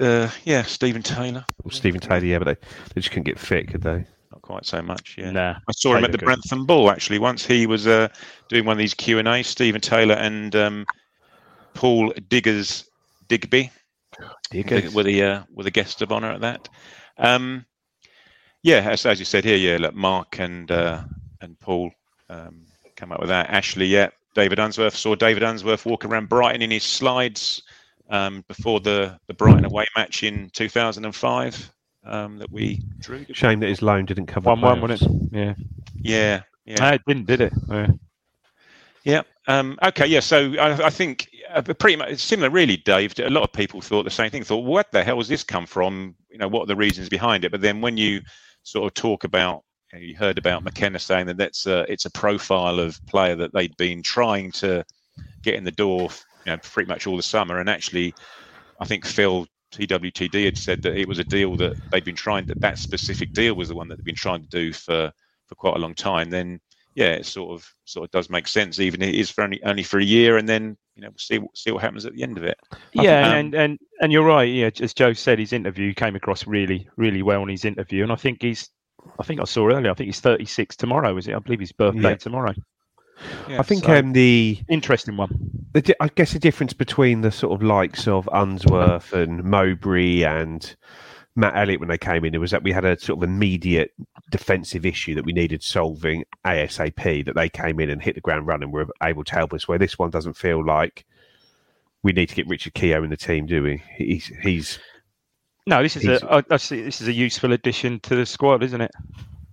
[0.01, 1.45] uh, yeah, Stephen Taylor.
[1.62, 4.05] Well, Stephen Taylor, yeah, but they, they just couldn't get fit, could they?
[4.33, 5.16] Not quite so much.
[5.19, 5.31] Yeah.
[5.31, 7.47] Nah, I saw him at the Grantham Ball actually once.
[7.47, 8.09] He was uh,
[8.49, 9.43] doing one of these Q and A.
[9.43, 10.87] Stephen Taylor and um,
[11.75, 12.85] Paul Diggers
[13.29, 13.71] Digby
[14.51, 14.95] Diggers.
[14.95, 16.69] were the uh, were the guests of honour at that.
[17.16, 17.64] Um,
[18.62, 21.05] yeah, as, as you said here, yeah, look, Mark and uh,
[21.41, 21.91] and Paul
[22.29, 22.66] um,
[22.97, 23.49] come up with that.
[23.51, 27.62] Ashley, yeah, David Unsworth saw David Unsworth walk around Brighton in his slides
[28.09, 31.72] um, before the, the Brighton away match in 2005
[32.04, 33.24] um, that we drew.
[33.32, 35.28] Shame that his loan didn't cover one one, wasn't it?
[35.32, 35.54] Yeah,
[35.94, 36.76] yeah, yeah.
[36.76, 37.52] No, it didn't, did it?
[37.68, 37.88] Yeah.
[39.04, 39.22] Yeah.
[39.46, 40.06] Um, okay.
[40.06, 40.20] Yeah.
[40.20, 43.14] So I, I think uh, pretty much similar, really, Dave.
[43.18, 44.44] A lot of people thought the same thing.
[44.44, 46.14] Thought, what the hell has this come from?
[46.30, 47.50] You know, what are the reasons behind it?
[47.50, 48.20] But then when you
[48.64, 49.62] sort of talk about
[49.94, 53.76] you heard about McKenna saying that that's a, it's a profile of player that they'd
[53.76, 54.84] been trying to
[55.42, 56.11] get in the door,
[56.49, 57.59] you know, pretty much all the summer.
[57.59, 58.14] And actually,
[58.80, 62.46] I think Phil TWTD had said that it was a deal that they'd been trying
[62.46, 65.12] that that specific deal was the one that they'd been trying to do for
[65.46, 66.30] for quite a long time.
[66.30, 66.61] Then
[66.94, 69.62] yeah, it sort of sort of does make sense, even if it is for only
[69.64, 72.22] only for a year, and then you know we'll see see what happens at the
[72.22, 72.59] end of it.
[72.92, 74.49] Yeah, Um, and, and and you're right.
[74.49, 78.12] Yeah, as Joe said, his interview came across really really well in his interview, and
[78.12, 78.68] I think he's.
[79.18, 79.90] I think I saw earlier.
[79.90, 81.16] I think he's 36 tomorrow.
[81.16, 81.34] Is it?
[81.34, 82.16] I believe his birthday Yeah.
[82.16, 82.55] tomorrow.
[83.49, 85.31] Yeah, I think so- um, the, Interesting one.
[85.73, 90.23] the di- I guess the difference between the sort of likes of Unsworth and Mowbray
[90.23, 90.75] and
[91.37, 93.93] Matt Elliott when they came in, it was that we had a sort of immediate
[94.31, 97.25] defensive issue that we needed solving ASAP.
[97.27, 99.69] That they came in and hit the ground running, were able to help us.
[99.69, 101.05] Where this one doesn't feel like
[102.03, 103.83] we need to get Richard Keogh in the team, do we?
[103.97, 104.79] He's he's
[105.66, 106.35] No, this is He's- a.
[106.35, 106.83] I, I see.
[106.83, 108.91] This is a useful addition to the squad, isn't it?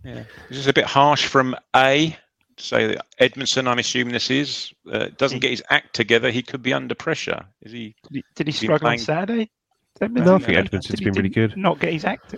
[0.03, 2.17] Yeah, this is a bit harsh from A to
[2.57, 3.67] say that Edmundson.
[3.67, 6.31] I'm assuming this is uh, doesn't get his act together.
[6.31, 7.43] He could be under pressure.
[7.61, 7.95] Is he?
[8.03, 9.51] Did he, did he He's been struggle on playing- Saturday?
[10.01, 10.61] No, I think Yeah.
[10.63, 11.55] Edmundson's Did he- been really good.
[11.55, 12.35] Not get his act.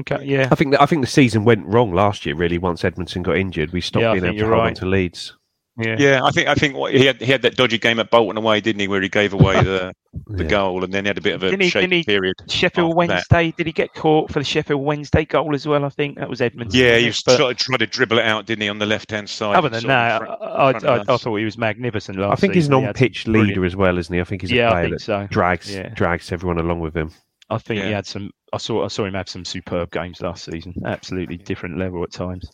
[0.00, 0.48] Okay, yeah.
[0.50, 2.34] I think that I think the season went wrong last year.
[2.34, 4.86] Really, once Edmundson got injured, we stopped Yeah, being able to you're hold on to
[4.86, 5.36] leads.
[5.76, 5.96] Yeah.
[5.98, 8.36] Yeah, I think I think what, he had he had that dodgy game at Bolton
[8.36, 9.92] away, didn't he, where he gave away the
[10.28, 10.48] the Yeah.
[10.50, 12.36] goal, and then he had a bit of a Didn't he- shaky didn't he- period.
[12.48, 13.30] Sheffield after that.
[13.34, 13.54] Wednesday.
[13.56, 15.84] Did he get caught for the Sheffield Wednesday goal as well?
[15.84, 16.76] I think that was Edmonds.
[16.76, 17.08] Yeah, wasn't he it?
[17.08, 19.28] was But sort of trying to dribble it out, didn't he, on the left hand
[19.28, 19.56] side?
[19.56, 21.58] Other than sort of in that, front- I, front I, I, I thought he was
[21.58, 22.80] magnificent last I think he's an season.
[22.80, 24.20] He had some on-pitch leader brilliant- as well, isn't he?
[24.20, 25.26] I think he's a Yeah, player that so.
[25.28, 25.88] drags Yeah.
[25.88, 27.10] drags everyone along with him.
[27.50, 28.30] I think he had some.
[28.52, 28.84] I saw.
[28.84, 30.72] I saw him have some superb games last season.
[30.84, 32.48] Absolutely different level at times.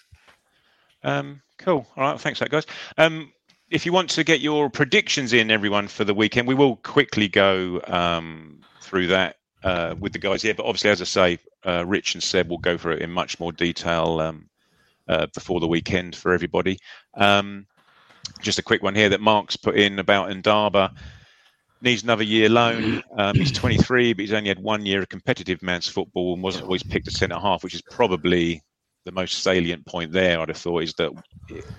[1.05, 1.86] Um, cool.
[1.96, 2.20] All right.
[2.20, 2.66] Thanks, for that guys.
[2.98, 3.32] Um,
[3.70, 7.28] if you want to get your predictions in, everyone, for the weekend, we will quickly
[7.28, 10.54] go um, through that uh, with the guys here.
[10.54, 13.38] But obviously, as I say, uh, Rich and Seb will go through it in much
[13.38, 14.48] more detail um,
[15.08, 16.78] uh, before the weekend for everybody.
[17.14, 17.66] Um,
[18.40, 20.94] just a quick one here that Mark's put in about Ndaba.
[21.82, 23.02] Needs another year loan.
[23.16, 26.64] Um, he's 23, but he's only had one year of competitive man's football and wasn't
[26.64, 28.62] always picked at centre half, which is probably
[29.05, 30.40] the most salient point there.
[30.40, 31.11] I'd have thought is that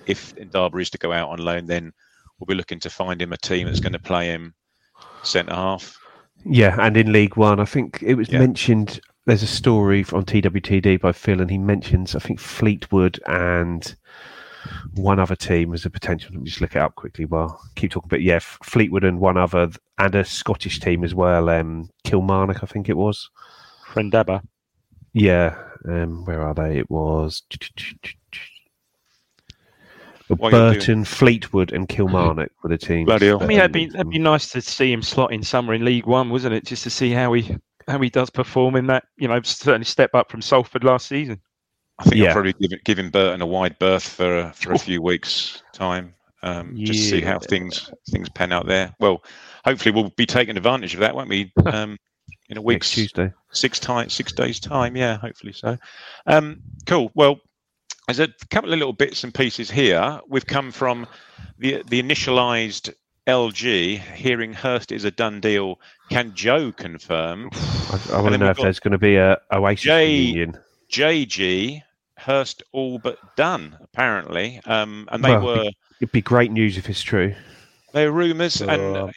[0.07, 1.91] if Ndaba is to go out on loan, then
[2.39, 4.53] we'll be looking to find him a team that's going to play him
[5.23, 5.97] centre half.
[6.45, 8.39] Yeah, and in League One, I think it was Yeah.
[8.39, 8.99] mentioned.
[9.27, 13.95] There's a story on TWTD by Phil, and he mentions I think Fleetwood and
[14.95, 16.31] one other team as a potential.
[16.33, 18.09] Let me just look it up quickly Well, keep talking.
[18.09, 19.69] But yeah, Fleetwood and one other,
[19.99, 21.49] and a Scottish team as well.
[21.49, 23.29] Um, Kilmarnock, I think it was.
[23.87, 24.41] Friendaba.
[25.13, 25.55] Yeah,
[25.87, 26.77] um, where are they?
[26.79, 27.43] It was
[30.27, 33.05] While you're doing- Burton, Fleetwood, and Kilmarnock were the teams.
[33.07, 33.43] Bloody hell.
[33.43, 35.83] I mean, that, that'd be that'd be nice to see him slot in somewhere in
[35.83, 36.65] League One, wasn't it?
[36.65, 37.57] Just to see how he
[37.87, 39.03] how he does perform in that.
[39.17, 41.41] You know, certainly step up from Salford last season.
[41.99, 42.27] I think Yeah.
[42.29, 46.15] I'll probably give, giving Burton a wide berth for a, for a few weeks' time,
[46.41, 48.95] um, just to see how things things pan out there.
[48.99, 49.23] Well,
[49.65, 51.51] hopefully we'll be taking advantage of that, won't we?
[51.65, 51.97] Um,
[52.51, 53.31] in a next Tuesday.
[53.51, 55.77] six time six days time yeah hopefully so.
[56.27, 57.11] Um cool.
[57.15, 57.39] Well
[58.07, 60.19] there's a couple of little bits and pieces here.
[60.27, 61.07] We've come from
[61.57, 62.93] the the initialized
[63.27, 65.79] lg hearing Hirst is a done deal.
[66.09, 67.49] Can joe confirm?
[67.53, 70.57] I, I want to know if there's going to be a Oasis Jay- reunion.
[70.91, 71.81] jg
[72.17, 74.59] Hirst all but done apparently.
[74.65, 75.69] Um and they Well, were
[76.01, 77.33] It'd be great news if it's true.
[77.93, 79.11] They are rumors and Uh, a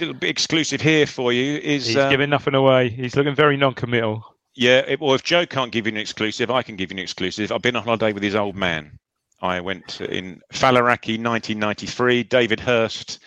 [0.00, 2.88] little bit exclusive here for you is He's um, giving nothing away.
[2.88, 4.24] He's looking very non-committal.
[4.54, 7.02] Yeah, it, well, if Joe can't give you an exclusive, I can give you an
[7.02, 7.52] exclusive.
[7.52, 8.98] I've been on holiday with his old man.
[9.40, 12.24] I went in Faliraki, 1993.
[12.24, 13.20] David Hirst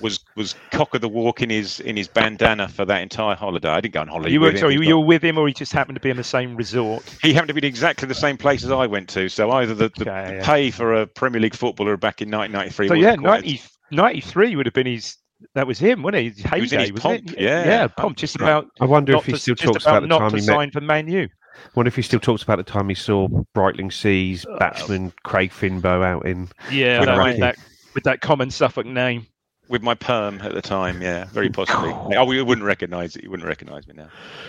[0.00, 3.68] was was cock of the walk in his in his bandana for that entire holiday.
[3.68, 4.30] I didn't go on holiday.
[4.30, 4.58] You were him.
[4.58, 6.56] sorry, He's you were with him, or he just happened to be in the same
[6.56, 7.02] resort.
[7.22, 9.28] He happened to be in exactly the same place as I went to.
[9.28, 10.44] So either the, the, Okay, the yeah.
[10.44, 12.88] pay for a Premier League footballer back in 1993.
[12.88, 15.16] So yeah, 90, 93 would have been his.
[15.54, 16.42] That was him, wasn't he?
[16.42, 17.40] His was in his wasn't pomp, it?
[17.40, 17.64] yeah.
[17.64, 18.16] yeah, pomp.
[18.16, 18.68] Just about.
[18.80, 20.72] I wonder if he to- still talks about about the not time to he met.
[20.72, 21.28] for Man U.
[21.74, 26.26] wonder if he still talks about the time he saw Brightlingsea's batsman Craig Finbow out
[26.26, 26.48] in.
[26.70, 27.56] Yeah, With that, that
[27.94, 29.26] with that common Suffolk name.
[29.68, 31.00] with my perm at the time.
[31.02, 31.90] Yeah, very possibly.
[32.16, 33.24] oh, you wouldn't recognise it.
[33.24, 34.08] You wouldn't recognise me now.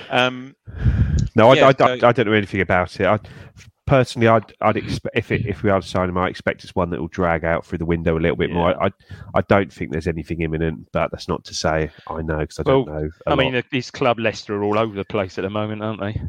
[0.10, 0.56] Um,
[1.36, 3.06] No, I, Yeah, I, so- I, I don't know anything about it.
[3.08, 3.20] I,
[3.88, 6.76] personally, I'd, I'd expect if it, if we are to sign him, I expect it's
[6.76, 8.80] one that will drag out through the window a little bit more.
[8.82, 8.92] I,
[9.34, 12.64] I don't think there's anything imminent, but that's not to say I know because I
[12.64, 13.10] don't know.
[13.26, 16.00] I I mean, this club Leicester are all over the place at the moment, aren't
[16.00, 16.22] they?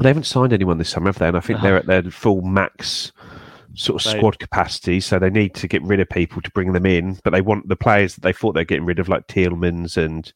[0.00, 1.28] they haven't signed anyone this summer, have they?
[1.28, 3.12] And I think they're at their full max
[3.74, 6.72] sort of They- squad capacity, so they need to get rid of people to bring
[6.72, 7.18] them in.
[7.24, 10.32] But they want the players that they thought they're getting rid of, like Tielemans and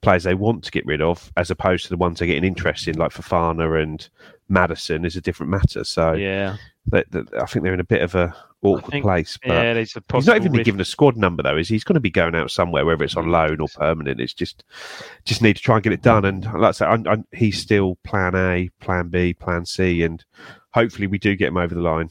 [0.00, 2.88] players they want to get rid of, as opposed to the ones they're getting interest
[2.88, 4.08] in, like Fofana and
[4.48, 5.84] Maddison, is a different matter.
[5.84, 9.38] So Yeah, they, they- I think they're in a bit of a awkward think- place.
[9.44, 9.74] But yeah.
[9.74, 9.94] He's
[10.26, 10.64] not even been risk.
[10.64, 11.74] given a squad number though, is he?
[11.74, 14.20] He's going to be going out somewhere, whether it's on loan or permanent.
[14.20, 14.64] It's just
[15.24, 16.24] just need to try and get it done.
[16.24, 20.24] And like I say, I'm, I'm, he's still Plan A, Plan B, Plan C, and
[20.72, 22.10] hopefully we do get him over the line.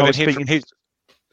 [0.00, 0.64] But I then speaking- from his,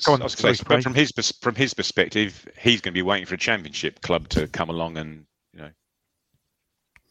[0.07, 1.11] on, I was sorry, but from his
[1.41, 4.97] from his perspective, he's going to be waiting for a championship club to come along
[4.97, 5.69] and you know,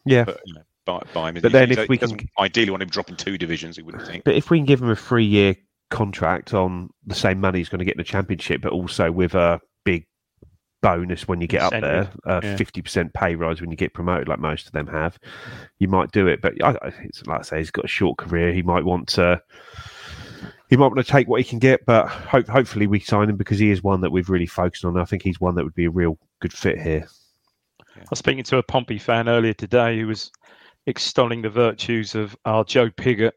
[0.04, 1.34] Yeah, put, you know buy, buy him.
[1.34, 4.07] But He- then if we doesn't can- ideally want him dropping two divisions, he wouldn't
[4.07, 4.22] think.
[4.24, 5.57] but if we can give him a three-year
[5.90, 9.34] contract on the same money he's going to get in the championship, but also with
[9.34, 10.07] a big
[10.82, 12.57] bonus when you get up there, Incentive, a yeah.
[12.57, 15.18] fifty percent pay rise when you get promoted, like most of them have,
[15.80, 16.40] you might do it.
[16.40, 18.52] But I, I- it's like I say, he's got a short career.
[18.52, 19.42] He might want to.
[20.69, 23.37] He might want to take what he can get, but hope, hopefully we sign him
[23.37, 24.99] because he is one that we've really focused on.
[24.99, 27.07] I think he's one that would be a real good fit here.
[27.97, 30.31] I was speaking to a Pompey fan earlier today who was
[30.87, 33.33] extolling the virtues of our Joe Pigott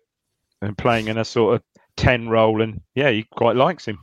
[0.61, 1.63] and playing in a sort of
[1.97, 2.61] 10 role.
[2.61, 3.99] And yeah, he quite likes him.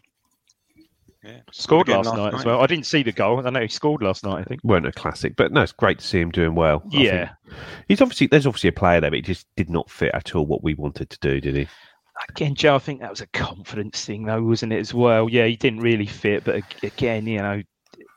[1.22, 1.41] Yeah.
[1.51, 2.61] Scored Again last night as well.
[2.61, 3.45] I didn't see the goal.
[3.45, 4.61] I know he scored last night, I think.
[4.62, 6.85] weren't a classic, but no, it's great to see him doing well.
[6.91, 7.31] Yeah.
[7.89, 10.47] he's obviously there's obviously a player there, but he just did not fit at all
[10.47, 11.68] what we wanted to do, did he?
[12.30, 15.28] Again, Joe, I think that was a confidence thing, though, wasn't it, as well?
[15.28, 17.62] Yeah, he didn't really fit, but again, you know,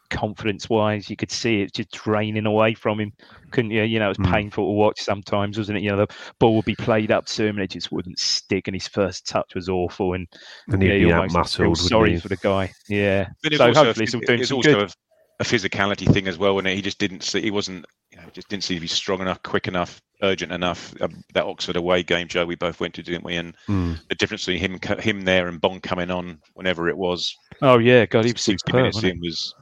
[0.10, 3.12] confidence wise, you could see it just draining away from him,
[3.52, 3.84] couldn't you?
[3.84, 4.32] You know, it was Mm.
[4.32, 5.84] painful to watch sometimes, wasn't it?
[5.84, 6.08] You know, the
[6.40, 9.28] ball would be played up to him and it just wouldn't stick, and his first
[9.28, 10.14] touch was awful.
[10.14, 10.28] And
[10.70, 11.78] And he'd yeah, be out almost muscled.
[11.78, 12.72] sorry for the guy.
[12.88, 13.28] Yeah.
[13.44, 14.90] But so hopefully, a, some doing it's also good.
[14.90, 16.58] a, a physicality thing as well.
[16.58, 17.86] And he just didn't see, he wasn't,
[18.30, 20.94] you know, just didn't seem to be strong enough, quick enough, urgent enough.
[21.02, 23.36] Um, that Oxford away game, Joe, we both went to, didn't we?
[23.36, 24.00] And Mm.
[24.10, 28.06] the difference between him, him there and Bonne coming on whenever it was, Oh yeah,
[28.06, 28.80] God, he was 60 superb.
[28.82, 29.54] minutes wasn't in was,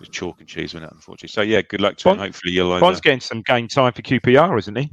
[0.00, 0.94] was chalk and cheese, wasn't it?
[0.94, 1.28] Unfortunately.
[1.28, 2.18] So yeah, good luck to him.
[2.18, 2.80] Hopefully you'll either.
[2.80, 4.90] Bonne's getting some game time for QPR, isn't he?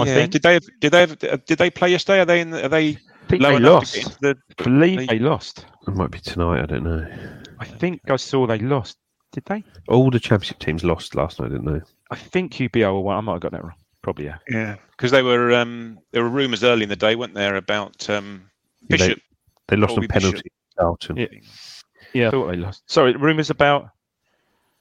[0.00, 0.14] I yeah.
[0.14, 0.32] think.
[0.32, 2.20] Did they have, did they have, uh, did they play yesterday?
[2.20, 2.50] Are they in?
[2.50, 4.20] The, are they I think they enough to get lost.
[4.20, 4.36] the?
[4.56, 5.08] Believe League?
[5.10, 5.66] they lost.
[5.86, 6.62] It might be tonight.
[6.62, 7.06] I don't know.
[7.58, 8.96] I think I saw they lost.
[9.32, 9.64] Did they?
[9.88, 11.80] All the championship teams lost last night, didn't they?
[12.14, 13.16] I think QPR were one.
[13.16, 13.74] I might have got that wrong.
[14.02, 14.38] Probably yeah.
[14.48, 15.52] Yeah, because they were.
[15.52, 18.50] Um, there were rumours early in the day, weren't there, about um,
[18.88, 19.20] Yeah, they- Bishop.
[19.68, 20.32] They lost Colby on penalty.
[20.36, 20.52] Bishop.
[20.78, 21.16] Charlton.
[21.16, 21.26] Yeah.
[22.12, 22.82] Yeah, I thought they lost.
[22.86, 23.88] Sorry, rumours about.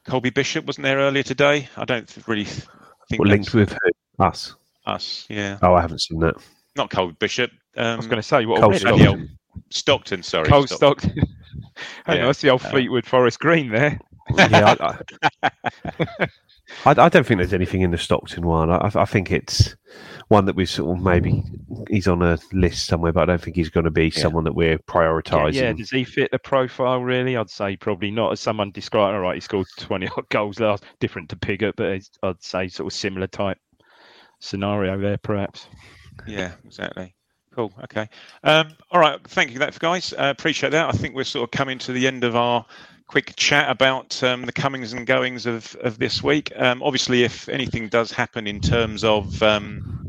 [0.06, 1.70] Colby Bishop wasn't there earlier today.
[1.78, 4.24] I don't really think What, linked with who?
[4.24, 4.54] us.
[4.86, 5.26] us.
[5.30, 6.36] Yeah, Oh, I haven't seen that.
[6.76, 7.52] not Colby Bishop.
[7.78, 9.06] Um, I was going to say what Cole already Stockton.
[9.06, 9.28] Daniel
[9.70, 10.24] Stockton.
[10.24, 11.12] Sorry, Cole Stockton.
[11.12, 11.36] Stockton.
[12.06, 12.22] Hang Yeah.
[12.24, 13.98] on, that's the old Uh, Fleetwood Forest Green there.
[14.38, 14.98] yeah, I,
[15.44, 16.28] I,
[16.86, 18.70] I, I don't think there's anything in the Stockton one.
[18.70, 19.76] I, I think it's
[20.28, 21.44] one that we sort of maybe
[21.90, 24.56] he's on a list somewhere, but I don't think he's going to be someone that
[24.56, 25.54] we're prioritising.
[25.54, 27.36] yeah, does he fit the profile really?
[27.38, 28.32] I'd say probably not.
[28.32, 31.88] As someone described, all right, he scored 20 odd goals last, different to Pigott, but
[31.88, 33.58] it's- I'd say sort of similar type
[34.40, 35.68] scenario there, perhaps.
[36.28, 37.16] Yeah, exactly.
[37.56, 37.72] Cool.
[37.84, 38.10] Okay.
[38.44, 39.20] Um, all right.
[39.28, 40.12] Thank you, that guys.
[40.14, 40.90] Uh, appreciate that.
[40.90, 42.66] I think we're sort of coming to the end of our
[43.06, 46.52] quick chat about um, the comings and goings of of this week.
[46.56, 50.02] Um, obviously, if anything does happen in terms of um,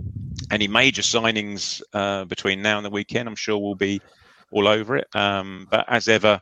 [0.51, 4.01] any major signings uh, between now and the weekend, I'm sure we'll be
[4.51, 5.07] all over it.
[5.15, 6.41] Um, but as ever,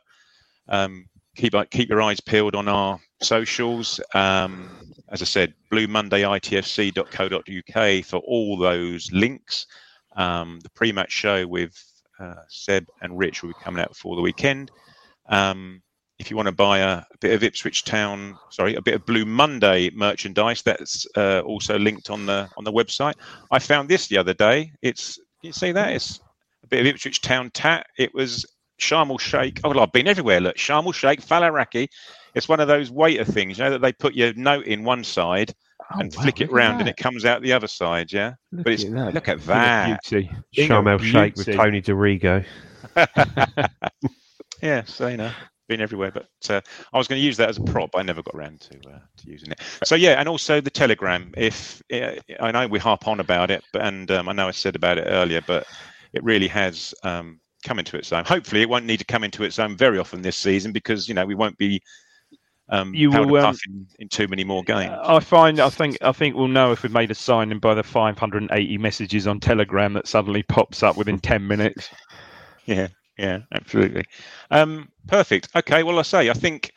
[0.69, 3.99] um, keep keep your eyes peeled on our socials.
[4.13, 9.67] As I said, Blue Monday ITFC.co.uk for all those links.
[10.15, 11.73] Um, the pre-match show with
[12.19, 14.71] uh, Seb and Rich will be coming out before the weekend.
[15.27, 15.81] Um,
[16.19, 19.05] if you want to buy a, a bit of Ipswich Town, sorry, a bit of
[19.05, 23.15] Blue Monday merchandise, that's uh, also linked on the on the website.
[23.51, 24.71] I found this the other day.
[24.81, 25.91] It's can you see that?
[25.93, 26.19] It's
[26.63, 27.87] a bit of Ipswich Town tat.
[27.97, 28.45] It was
[28.79, 29.59] Sharm el Sheikh.
[29.63, 30.39] Oh, well, I've been everywhere.
[30.39, 31.87] Look, Sharm el Sheikh, Faliraki.
[32.35, 35.03] It's one of those waiter things, you know, that they put your note in one
[35.03, 35.53] side
[35.91, 38.11] and Oh, wow, flick it look at round and it comes out the other side.
[38.11, 39.13] Yeah, Look but it's at that.
[39.13, 39.99] look at that.
[40.09, 40.31] Beauty.
[40.55, 41.47] Thing of Sharm el Sheikh with.
[41.55, 42.45] Tony DeRigo.
[44.61, 45.31] yeah, so you know,
[45.67, 46.11] been everywhere.
[46.11, 46.61] But uh,
[46.93, 48.77] I was going to use that as a prop, but I never got around to
[48.89, 49.61] uh, to using it.
[49.83, 51.33] So yeah, and also the Telegram.
[51.37, 54.51] If uh, I know we harp on about it, but and um, I know I
[54.51, 55.65] said about it earlier, but
[56.13, 58.25] it really has um, come into its own.
[58.25, 61.13] Hopefully, it won't need to come into its own very often this season because you
[61.13, 61.81] know we won't be.
[62.73, 64.95] Um, You will, um, puffing in too many more games.
[65.03, 67.83] I find, I think, I think we'll know if we've made a signing by the
[67.83, 71.89] 580 messages on Telegram that suddenly pops up within 10 minutes.
[72.65, 72.87] Yeah,
[73.19, 74.05] yeah, absolutely.
[74.49, 75.49] Um, perfect.
[75.55, 76.71] Okay, well, I say I think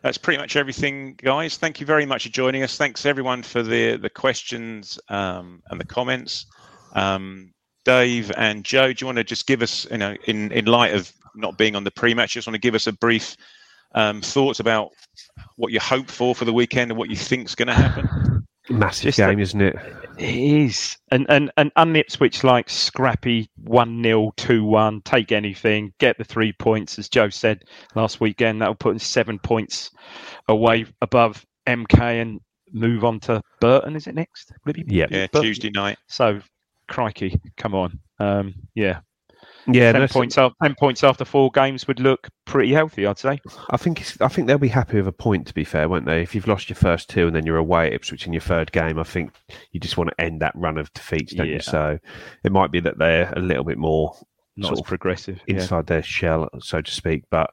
[0.00, 1.58] that's pretty much everything, guys.
[1.58, 2.78] Thank you very much for joining us.
[2.78, 6.46] Thanks everyone for the the questions um, and the comments.
[6.94, 7.52] Um,
[7.84, 10.94] Dave and Joe, do you want to just give us, you know, in in light
[10.94, 13.36] of not being on the pre-match, just want to give us a brief
[13.94, 14.90] um, thoughts about
[15.56, 18.46] what you hope for for the weekend and what you think's going to happen?
[18.70, 19.76] Massive Just game, a- isn't it?
[20.18, 20.96] It is.
[21.10, 26.24] And and and un Ipswich like scrappy 1 0, 2 1, take anything, get the
[26.24, 27.64] three points, as Joe said
[27.94, 28.62] last weekend.
[28.62, 29.90] That'll put them seven points
[30.48, 32.40] away above MK and
[32.72, 34.52] move on to Burton, is it next?
[34.64, 35.06] Would it be Yeah.
[35.10, 35.98] Yeah, Tuesday night.
[36.06, 36.40] So,
[36.88, 37.98] crikey, come on.
[38.18, 39.00] Um, yeah.
[39.66, 43.18] Yeah, 10 no, points, after, 10 points after four games would look pretty healthy, I'd
[43.18, 43.40] say.
[43.70, 45.46] I think it's, I think they'll be happy with a point.
[45.46, 46.22] To be fair, won't they?
[46.22, 48.72] If you've lost your first two and then you're away at Ipswich in your third
[48.72, 49.32] game, I think
[49.70, 51.54] you just want to end that run of defeats, don't Yeah.
[51.54, 51.60] you?
[51.60, 51.98] So
[52.44, 54.16] it might be that they're a little bit more
[54.56, 55.40] Not sort as of progressive.
[55.46, 55.56] yeah.
[55.56, 57.24] inside their shell, so to speak.
[57.30, 57.50] But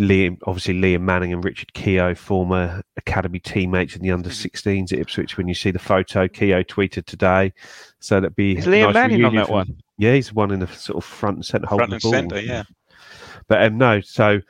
[0.00, 4.70] Liam, obviously Liam Manning and Richard Keogh, former academy teammates in the under mm-hmm.
[4.70, 5.36] 16s at Ipswich.
[5.36, 7.52] When you see the photo, Keogh tweeted today,
[7.98, 9.76] so that'd be Is Liam nice Manning on that one?
[9.98, 12.38] Yeah, he's one in the sort of front and centre holding Front the and ball.
[12.38, 12.62] centre, yeah.
[13.48, 14.40] But um, no, so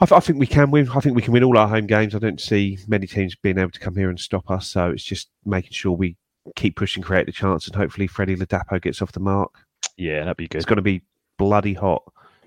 [0.00, 0.88] I, th- I think we can win.
[0.90, 2.14] I think we can win all our home games.
[2.14, 4.68] I don't see many teams being able to come here and stop us.
[4.68, 6.16] So it's just making sure we
[6.56, 9.52] keep pushing, create the chance, and hopefully Freddie Ladapo gets off the mark.
[9.96, 10.56] Yeah, that'd be good.
[10.58, 11.02] It's going to be
[11.36, 12.02] bloody hot,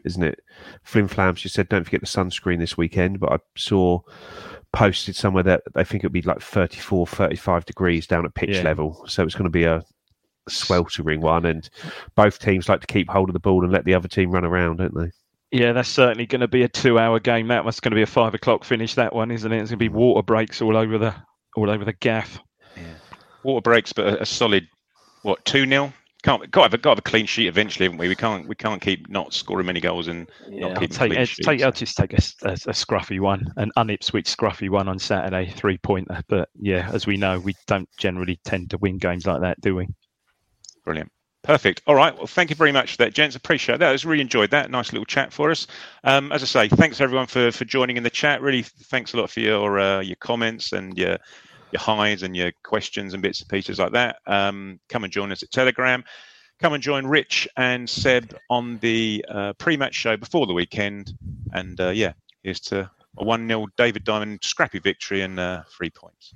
[0.06, 0.40] isn't it?
[0.84, 3.20] Flim Flams just said, don't forget the sunscreen this weekend.
[3.20, 4.00] But I saw
[4.72, 8.64] posted somewhere that they think it'll be like 34, 35 degrees down at pitch Yeah.
[8.64, 9.04] level.
[9.08, 9.84] So it's going to be a
[10.52, 11.46] sweltering one.
[11.46, 11.70] And
[12.16, 14.46] both teams like to keep hold of the ball and let the other team run
[14.46, 15.12] around, don't they?
[15.52, 17.50] Yeah, that's certainly going to be a two-hour game.
[17.50, 18.96] That was going to be a five o'clock finish.
[18.96, 19.60] That one, isn't it?
[19.60, 21.14] It's going to be water breaks all over the
[21.58, 22.40] all over the gaff.
[23.44, 24.68] Water breaks, but a, a solid
[25.24, 25.92] what two 0
[26.24, 28.08] Can't got to have a, got to have a clean sheet eventually, haven't we?
[28.08, 31.12] We can't we can't keep not scoring many goals and Yeah, not I'll keeping take,
[31.12, 31.48] clean sheets.
[31.48, 36.22] take, I'll just take a scruffy one, an un-Ipswich scruffy one on Saturday, three pointer.
[36.30, 39.76] But yeah, as we know, we don't generally tend to win games like that, do
[39.76, 39.88] we?
[40.86, 41.12] Brilliant.
[41.44, 41.82] Perfect.
[41.88, 42.16] All right.
[42.16, 43.36] Well, thank you very much for that, gents.
[43.36, 43.90] Appreciate that.
[43.90, 44.70] I really enjoyed that.
[44.70, 45.66] Nice little chat for us.
[46.04, 48.42] Um, as I say, thanks everyone for for joining in the chat.
[48.42, 51.18] Really, thanks a lot for your uh, your comments and your
[51.72, 54.18] your highs and your questions and bits and pieces like that.
[54.28, 56.04] Um, come and join us at Telegram.
[56.60, 61.14] Come and join Rich and Seb on the uh, pre-match show before the weekend.
[61.54, 62.14] And uh, yeah,
[62.44, 66.36] here's to a one 0 David Diamond scrappy victory and uh, three points.